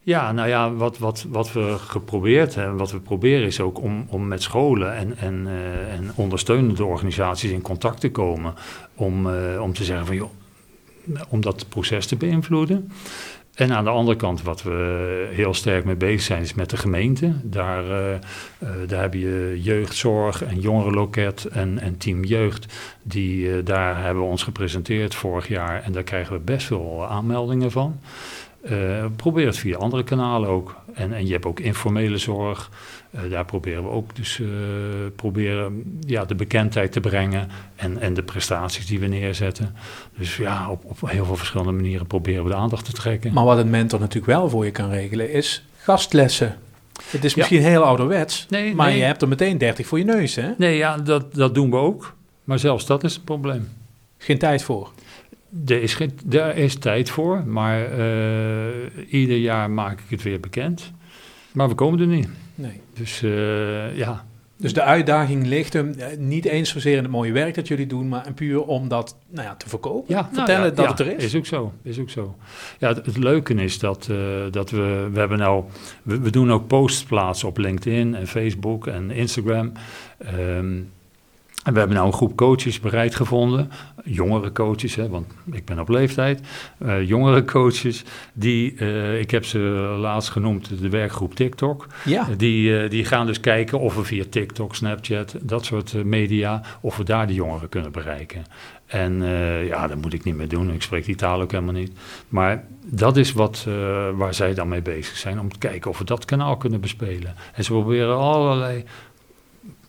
Ja, 0.04 0.32
nou 0.32 0.48
ja, 0.48 0.74
wat, 0.74 0.98
wat, 0.98 1.26
wat 1.30 1.54
we 1.54 1.76
geprobeerd 1.78 2.56
hebben, 2.56 2.78
wat 2.78 2.92
we 2.92 3.00
proberen 3.00 3.48
is 3.48 3.60
ook 3.60 3.82
om, 3.82 4.06
om 4.10 4.28
met 4.28 4.42
scholen 4.42 4.96
en, 4.96 5.18
en, 5.18 5.46
uh, 5.48 5.94
en 5.94 6.12
ondersteunende 6.16 6.86
organisaties 6.86 7.52
in 7.52 7.62
contact 7.62 8.00
te 8.00 8.12
komen. 8.12 8.54
Om, 8.96 9.28
uh, 9.28 9.62
om 9.62 9.74
te 9.74 9.84
zeggen 9.84 10.06
van 10.06 10.16
joh, 10.16 10.30
om 11.30 11.42
dat 11.42 11.66
proces 11.70 12.06
te 12.06 12.16
beïnvloeden. 12.16 12.92
En 13.62 13.72
aan 13.72 13.84
de 13.84 13.90
andere 13.90 14.18
kant, 14.18 14.42
wat 14.42 14.64
we 14.64 15.28
heel 15.32 15.54
sterk 15.54 15.86
mee 15.86 15.96
bezig 15.96 16.22
zijn, 16.22 16.42
is 16.42 16.54
met 16.54 16.70
de 16.70 16.78
gemeente. 16.78 17.34
Daar, 17.44 17.86
uh, 17.86 18.14
uh, 18.64 18.70
daar 18.88 19.02
heb 19.02 19.14
je 19.14 19.60
jeugdzorg 19.62 20.44
en 20.44 20.60
jongerenloket 20.60 21.46
en, 21.46 21.80
en 21.80 21.98
team 21.98 22.24
jeugd. 22.24 22.74
Die, 23.04 23.48
uh, 23.48 23.66
daar 23.66 24.04
hebben 24.04 24.24
we 24.24 24.30
ons 24.30 24.44
gepresenteerd 24.44 25.16
vorig 25.16 25.48
jaar 25.48 25.84
en 25.84 25.92
daar 25.92 26.04
krijgen 26.04 26.34
we 26.34 26.40
best 26.40 26.68
veel 26.68 27.06
aanmeldingen 27.10 27.72
van. 27.72 28.00
Probeer 29.16 29.46
het 29.46 29.58
via 29.58 29.78
andere 29.78 30.04
kanalen 30.04 30.50
ook. 30.50 30.76
En, 30.94 31.14
en 31.14 31.26
je 31.26 31.32
hebt 31.32 31.46
ook 31.46 31.60
informele 31.60 32.18
zorg. 32.18 32.70
Uh, 33.16 33.32
daar 33.32 33.46
proberen 33.46 33.84
we 33.84 33.90
ook 33.90 34.16
dus 34.16 34.40
uh, 34.40 34.48
proberen, 35.16 36.00
ja, 36.00 36.26
de 36.26 36.36
bekendheid 36.36 36.92
te 36.92 37.00
brengen 37.00 37.50
en, 37.76 37.98
en 37.98 38.14
de 38.14 38.24
prestaties 38.24 38.86
die 38.86 39.00
we 39.00 39.08
neerzetten. 39.08 39.76
Dus 40.18 40.38
ja, 40.38 40.70
op, 40.70 40.86
op 40.86 41.10
heel 41.10 41.26
veel 41.26 41.36
verschillende 41.36 41.72
manieren 41.72 42.08
proberen 42.08 42.44
we 42.44 42.50
de 42.50 42.56
aandacht 42.56 42.86
te 42.86 42.92
trekken. 42.92 43.34
Maar 43.34 43.46
wat 43.46 43.58
een 43.58 43.70
mentor 43.70 44.00
natuurlijk 44.00 44.34
wel 44.34 44.50
voor 44.50 44.66
je 44.66 44.72
kan 44.72 44.90
regelen 44.90 45.32
is 45.32 45.66
gastlessen. 45.78 46.58
Het 47.10 47.24
is 47.24 47.36
misschien 47.36 47.62
ja. 47.62 47.68
heel 47.68 47.84
ouderwets, 47.84 48.46
nee, 48.50 48.76
maar 48.76 48.88
nee. 48.88 48.98
je 48.98 49.04
hebt 49.04 49.22
er 49.22 49.28
meteen 49.28 49.58
30 49.58 49.88
voor 49.88 49.98
je 49.98 50.06
neus, 50.06 50.36
hè? 50.36 50.52
Nee, 50.58 50.78
ja, 50.78 50.98
dat, 50.98 51.34
dat 51.34 51.56
doen 51.56 51.70
we 51.70 51.78
ook. 51.78 52.16
Maar 52.44 52.60
zelfs 52.60 52.86
dat 52.86 53.04
is 53.04 53.14
het 53.14 53.24
probleem. 53.24 53.70
Geen 54.18 54.38
tijd 54.38 54.64
voor? 54.64 54.92
Er 55.66 55.82
is, 55.82 55.94
geen, 55.94 56.12
er 56.30 56.56
is 56.56 56.76
tijd 56.76 57.10
voor, 57.10 57.44
maar 57.48 58.00
uh, 58.00 58.68
ieder 59.10 59.38
jaar 59.38 59.70
maak 59.70 60.00
ik 60.00 60.10
het 60.10 60.24
weer 60.24 60.40
bekend. 60.40 60.92
Maar 61.52 61.70
we 61.70 61.76
komen 61.76 62.00
er 62.00 62.08
niet. 62.08 62.30
Nee. 62.56 62.82
Dus 62.94 63.22
uh, 63.22 63.98
ja. 63.98 64.26
Dus 64.58 64.74
de 64.74 64.82
uitdaging 64.82 65.48
ligt 65.48 65.74
hem 65.74 65.96
niet 66.18 66.46
eens 66.46 66.70
zozeer 66.70 66.98
in 66.98 67.04
het 67.04 67.12
mooie 67.12 67.32
werk 67.32 67.56
dat 67.56 67.68
jullie 67.68 67.88
doen, 67.88 68.08
maar 68.08 68.34
puur 68.34 68.64
om 68.64 68.88
dat 68.88 69.18
nou 69.30 69.48
ja, 69.48 69.56
te 69.56 69.70
verkopen. 69.70 70.16
Ja, 70.16 70.30
Vertellen 70.34 70.62
nou 70.62 70.70
ja, 70.70 70.76
dat 70.76 70.86
ja, 70.86 70.92
het 70.92 71.00
er 71.00 71.18
is. 71.18 71.24
Is 71.24 71.36
ook 71.36 71.46
zo. 71.46 71.74
Is 71.84 72.00
ook 72.00 72.10
zo. 72.10 72.36
Ja, 72.80 72.88
het, 72.88 73.06
het 73.06 73.18
leuke 73.18 73.54
is 73.54 73.80
dat, 73.80 74.08
uh, 74.12 74.18
dat 74.52 74.70
we, 74.70 75.10
we 75.12 75.20
hebben 75.20 75.38
nou, 75.38 75.64
we, 76.04 76.20
we, 76.20 76.30
doen 76.30 76.52
ook 76.52 76.68
posts 76.68 77.04
plaatsen 77.04 77.48
op 77.48 77.58
LinkedIn 77.58 78.16
en 78.16 78.28
Facebook 78.28 78.88
en 78.88 79.12
Instagram. 79.12 79.72
Um, 80.38 80.90
En 81.64 81.74
we 81.74 81.80
hebben 81.80 81.98
nou 81.98 82.08
een 82.08 82.18
groep 82.18 82.36
coaches 82.36 82.80
bereid 82.80 83.16
gevonden, 83.16 83.72
jongere 84.04 84.52
coaches, 84.52 84.96
hè, 84.96 85.10
want 85.10 85.28
ik 85.52 85.66
ben 85.66 85.80
op 85.80 85.90
leeftijd, 85.90 86.42
uh, 86.80 87.08
jongere 87.08 87.46
coaches, 87.46 88.04
die, 88.34 88.74
uh, 88.74 89.20
ik 89.20 89.32
heb 89.32 89.46
ze 89.46 89.60
laatst 90.00 90.30
genoemd, 90.30 90.82
de 90.82 90.90
werkgroep 90.90 91.36
TikTok. 91.36 91.88
Ja. 92.06 92.28
Die, 92.38 92.70
uh, 92.70 92.90
die 92.90 93.06
gaan 93.06 93.26
dus 93.26 93.40
kijken 93.40 93.80
of 93.80 93.96
we 93.96 94.04
via 94.04 94.24
TikTok, 94.30 94.76
Snapchat, 94.76 95.36
dat 95.42 95.66
soort 95.66 96.04
media, 96.04 96.62
of 96.82 96.98
we 96.98 97.04
daar 97.04 97.28
de 97.28 97.34
jongeren 97.34 97.70
kunnen 97.70 97.92
bereiken. 97.92 98.44
En 98.86 99.24
ja, 99.66 99.88
dat 99.88 100.02
moet 100.02 100.14
ik 100.14 100.24
niet 100.24 100.36
meer 100.36 100.48
doen, 100.48 100.74
ik 100.74 100.82
spreek 100.82 101.06
die 101.06 101.16
taal 101.16 101.42
ook 101.42 101.52
helemaal 101.52 101.74
niet. 101.74 101.92
Maar 102.30 102.64
dat 102.86 103.18
is 103.18 103.34
wat, 103.34 103.68
waar 104.16 104.34
zij 104.34 104.54
dan 104.54 104.68
mee 104.68 104.82
bezig 104.82 105.18
zijn, 105.18 105.40
om 105.40 105.52
te 105.52 105.58
kijken 105.58 105.92
of 105.92 105.98
we 105.98 106.04
dat 106.04 106.26
kanaal 106.26 106.58
kunnen 106.58 106.82
bespelen. 106.82 107.36
En 107.54 107.64
ze 107.64 107.72
proberen 107.72 108.18
allerlei 108.18 108.84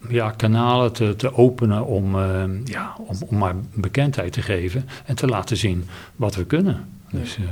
ja, 0.09 0.31
kanalen 0.31 0.93
te, 0.93 1.17
te 1.17 1.35
openen 1.35 1.87
om, 1.87 2.15
uh, 2.15 2.45
ja, 2.65 2.95
om, 2.99 3.17
om 3.27 3.39
maar 3.39 3.55
bekendheid 3.75 4.33
te 4.33 4.43
geven 4.43 4.89
en 5.05 5.15
te 5.15 5.27
laten 5.27 5.57
zien 5.57 5.89
wat 6.17 6.35
we 6.35 6.45
kunnen. 6.45 6.89
Dus, 7.11 7.39
uh, 7.39 7.45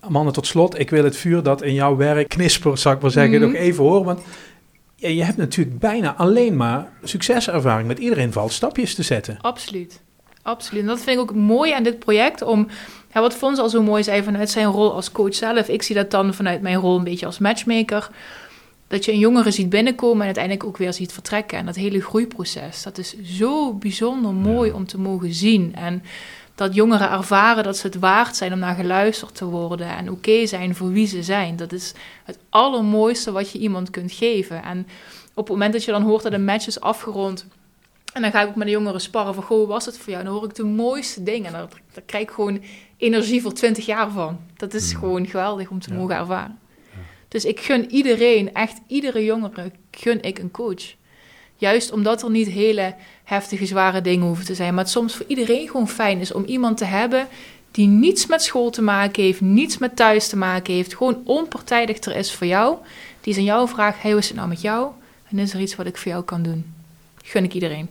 Amanda, 0.00 0.30
tot 0.30 0.46
slot, 0.46 0.78
ik 0.78 0.90
wil 0.90 1.04
het 1.04 1.16
vuur 1.16 1.42
dat 1.42 1.62
in 1.62 1.74
jouw 1.74 1.96
werk 1.96 2.28
knispert, 2.28 2.80
zou 2.80 2.94
ik 2.94 3.02
maar 3.02 3.10
zeggen, 3.10 3.40
mm 3.40 3.46
nog 3.46 3.54
even 3.54 3.84
horen. 3.84 4.04
Want 4.04 4.20
je 4.94 5.24
hebt 5.24 5.36
natuurlijk 5.36 5.78
bijna 5.78 6.14
alleen 6.14 6.56
maar 6.56 6.88
succeservaring. 7.02 7.88
Met 7.88 7.98
iedereen 7.98 8.32
valt 8.32 8.52
stapjes 8.52 8.94
te 8.94 9.02
zetten. 9.02 9.38
Absoluut. 9.40 10.00
Absoluut. 10.42 10.82
En 10.82 10.88
dat 10.88 11.00
vind 11.00 11.16
ik 11.16 11.22
ook 11.22 11.34
mooi 11.34 11.72
aan 11.72 11.82
dit 11.82 11.98
project. 11.98 12.42
Om, 12.42 12.68
ja, 13.12 13.20
wat 13.20 13.34
Fons 13.34 13.58
al 13.58 13.68
zo 13.68 13.82
mooi 13.82 14.02
zei 14.02 14.22
vanuit 14.22 14.50
zijn 14.50 14.66
rol 14.66 14.94
als 14.94 15.12
coach 15.12 15.34
zelf. 15.34 15.68
Ik 15.68 15.82
zie 15.82 15.94
dat 15.94 16.10
dan 16.10 16.34
vanuit 16.34 16.62
mijn 16.62 16.76
rol 16.76 16.96
een 16.96 17.04
beetje 17.04 17.26
als 17.26 17.38
matchmaker 17.38 18.10
dat 18.88 19.04
je 19.04 19.12
een 19.12 19.18
jongere 19.18 19.50
ziet 19.50 19.68
binnenkomen 19.68 20.18
en 20.18 20.24
uiteindelijk 20.24 20.64
ook 20.64 20.76
weer 20.76 20.92
ziet 20.92 21.12
vertrekken. 21.12 21.58
En 21.58 21.66
dat 21.66 21.76
hele 21.76 22.00
groeiproces, 22.00 22.82
dat 22.82 22.98
is 22.98 23.22
zo 23.22 23.72
bijzonder 23.72 24.32
mooi 24.32 24.70
om 24.70 24.86
te 24.86 24.98
mogen 24.98 25.34
zien. 25.34 25.74
En 25.74 26.02
dat 26.54 26.74
jongeren 26.74 27.10
ervaren 27.10 27.64
dat 27.64 27.76
ze 27.76 27.86
het 27.86 27.98
waard 27.98 28.36
zijn 28.36 28.52
om 28.52 28.58
naar 28.58 28.74
geluisterd 28.74 29.34
te 29.34 29.44
worden 29.44 29.96
en 29.96 30.10
oké 30.10 30.46
zijn 30.46 30.74
voor 30.74 30.90
wie 30.90 31.06
ze 31.06 31.22
zijn. 31.22 31.56
Dat 31.56 31.72
is 31.72 31.94
het 32.24 32.38
allermooiste 32.48 33.32
wat 33.32 33.50
je 33.50 33.58
iemand 33.58 33.90
kunt 33.90 34.12
geven. 34.12 34.62
En 34.62 34.86
op 35.34 35.44
het 35.44 35.48
moment 35.48 35.72
dat 35.72 35.84
je 35.84 35.90
dan 35.90 36.02
hoort 36.02 36.22
dat 36.22 36.32
een 36.32 36.44
match 36.44 36.66
is 36.66 36.80
afgerond. 36.80 37.46
En 38.12 38.22
dan 38.22 38.30
ga 38.30 38.42
ik 38.42 38.48
ook 38.48 38.56
met 38.56 38.66
de 38.66 38.72
jongeren 38.72 39.00
sparren 39.00 39.34
van, 39.34 39.42
goh, 39.42 39.68
was 39.68 39.86
het 39.86 39.98
voor 39.98 40.12
jou? 40.12 40.24
dan 40.24 40.32
hoor 40.32 40.44
ik 40.44 40.54
de 40.54 40.64
mooiste 40.64 41.22
dingen. 41.22 41.52
Daar, 41.52 41.68
daar 41.92 42.04
krijg 42.06 42.24
ik 42.24 42.30
gewoon 42.30 42.62
energie 42.96 43.42
voor 43.42 43.52
twintig 43.52 43.86
jaar 43.86 44.10
van. 44.10 44.38
Dat 44.56 44.74
is 44.74 44.92
mm. 44.92 44.98
gewoon 44.98 45.26
geweldig 45.26 45.70
om 45.70 45.80
te 45.80 45.92
mogen 45.92 46.16
ervaren. 46.16 46.58
Dus 47.28 47.44
ik 47.44 47.60
gun 47.60 47.90
iedereen, 47.90 48.54
echt 48.54 48.78
iedere 48.86 49.24
jongere, 49.24 49.70
gun 49.90 50.22
ik 50.22 50.38
een 50.38 50.50
coach. 50.50 50.94
Juist 51.56 51.92
omdat 51.92 52.22
er 52.22 52.30
niet 52.30 52.48
hele 52.48 52.94
heftige, 53.24 53.66
zware 53.66 54.00
dingen 54.00 54.26
hoeven 54.26 54.44
te 54.44 54.54
zijn. 54.54 54.74
Maar 54.74 54.84
het 54.84 54.92
soms 54.92 55.14
voor 55.14 55.26
iedereen 55.28 55.66
gewoon 55.66 55.88
fijn 55.88 56.20
is 56.20 56.32
om 56.32 56.44
iemand 56.44 56.76
te 56.76 56.84
hebben 56.84 57.28
die 57.70 57.86
niets 57.86 58.26
met 58.26 58.42
school 58.42 58.70
te 58.70 58.82
maken 58.82 59.22
heeft, 59.22 59.40
niets 59.40 59.78
met 59.78 59.96
thuis 59.96 60.28
te 60.28 60.36
maken 60.36 60.74
heeft. 60.74 60.96
Gewoon 60.96 61.20
onpartijdig 61.24 62.00
er 62.00 62.16
is 62.16 62.32
voor 62.32 62.46
jou. 62.46 62.76
Die 63.20 63.32
is 63.32 63.38
aan 63.38 63.44
jou 63.44 63.68
vraagt, 63.68 64.02
hey, 64.02 64.10
hoe 64.10 64.20
is 64.20 64.28
het 64.28 64.36
nou 64.36 64.48
met 64.48 64.60
jou? 64.60 64.88
En 65.30 65.38
is 65.38 65.54
er 65.54 65.60
iets 65.60 65.76
wat 65.76 65.86
ik 65.86 65.96
voor 65.96 66.12
jou 66.12 66.24
kan 66.24 66.42
doen? 66.42 66.72
Gun 67.22 67.44
ik 67.44 67.54
iedereen. 67.54 67.88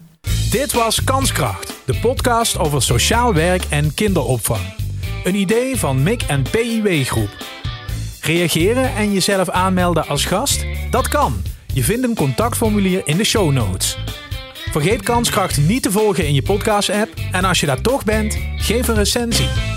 Dit 0.49 0.73
was 0.73 1.03
Kanskracht, 1.03 1.73
de 1.85 1.99
podcast 2.01 2.57
over 2.57 2.81
sociaal 2.81 3.33
werk 3.33 3.63
en 3.69 3.93
kinderopvang. 3.93 4.73
Een 5.23 5.35
idee 5.35 5.77
van 5.77 6.03
MIC 6.03 6.21
en 6.21 6.41
PIW 6.51 7.03
Groep. 7.03 7.56
Reageren 8.27 8.95
en 8.95 9.13
jezelf 9.13 9.49
aanmelden 9.49 10.07
als 10.07 10.25
gast? 10.25 10.65
Dat 10.91 11.07
kan. 11.07 11.41
Je 11.73 11.83
vindt 11.83 12.03
een 12.03 12.15
contactformulier 12.15 13.01
in 13.05 13.17
de 13.17 13.23
show 13.23 13.51
notes. 13.51 13.97
Vergeet 14.71 15.01
Kanskracht 15.01 15.57
niet 15.57 15.83
te 15.83 15.91
volgen 15.91 16.27
in 16.27 16.33
je 16.33 16.41
podcast-app 16.41 17.13
en 17.31 17.43
als 17.43 17.59
je 17.59 17.65
daar 17.65 17.81
toch 17.81 18.03
bent, 18.03 18.37
geef 18.57 18.87
een 18.87 18.95
recensie. 18.95 19.76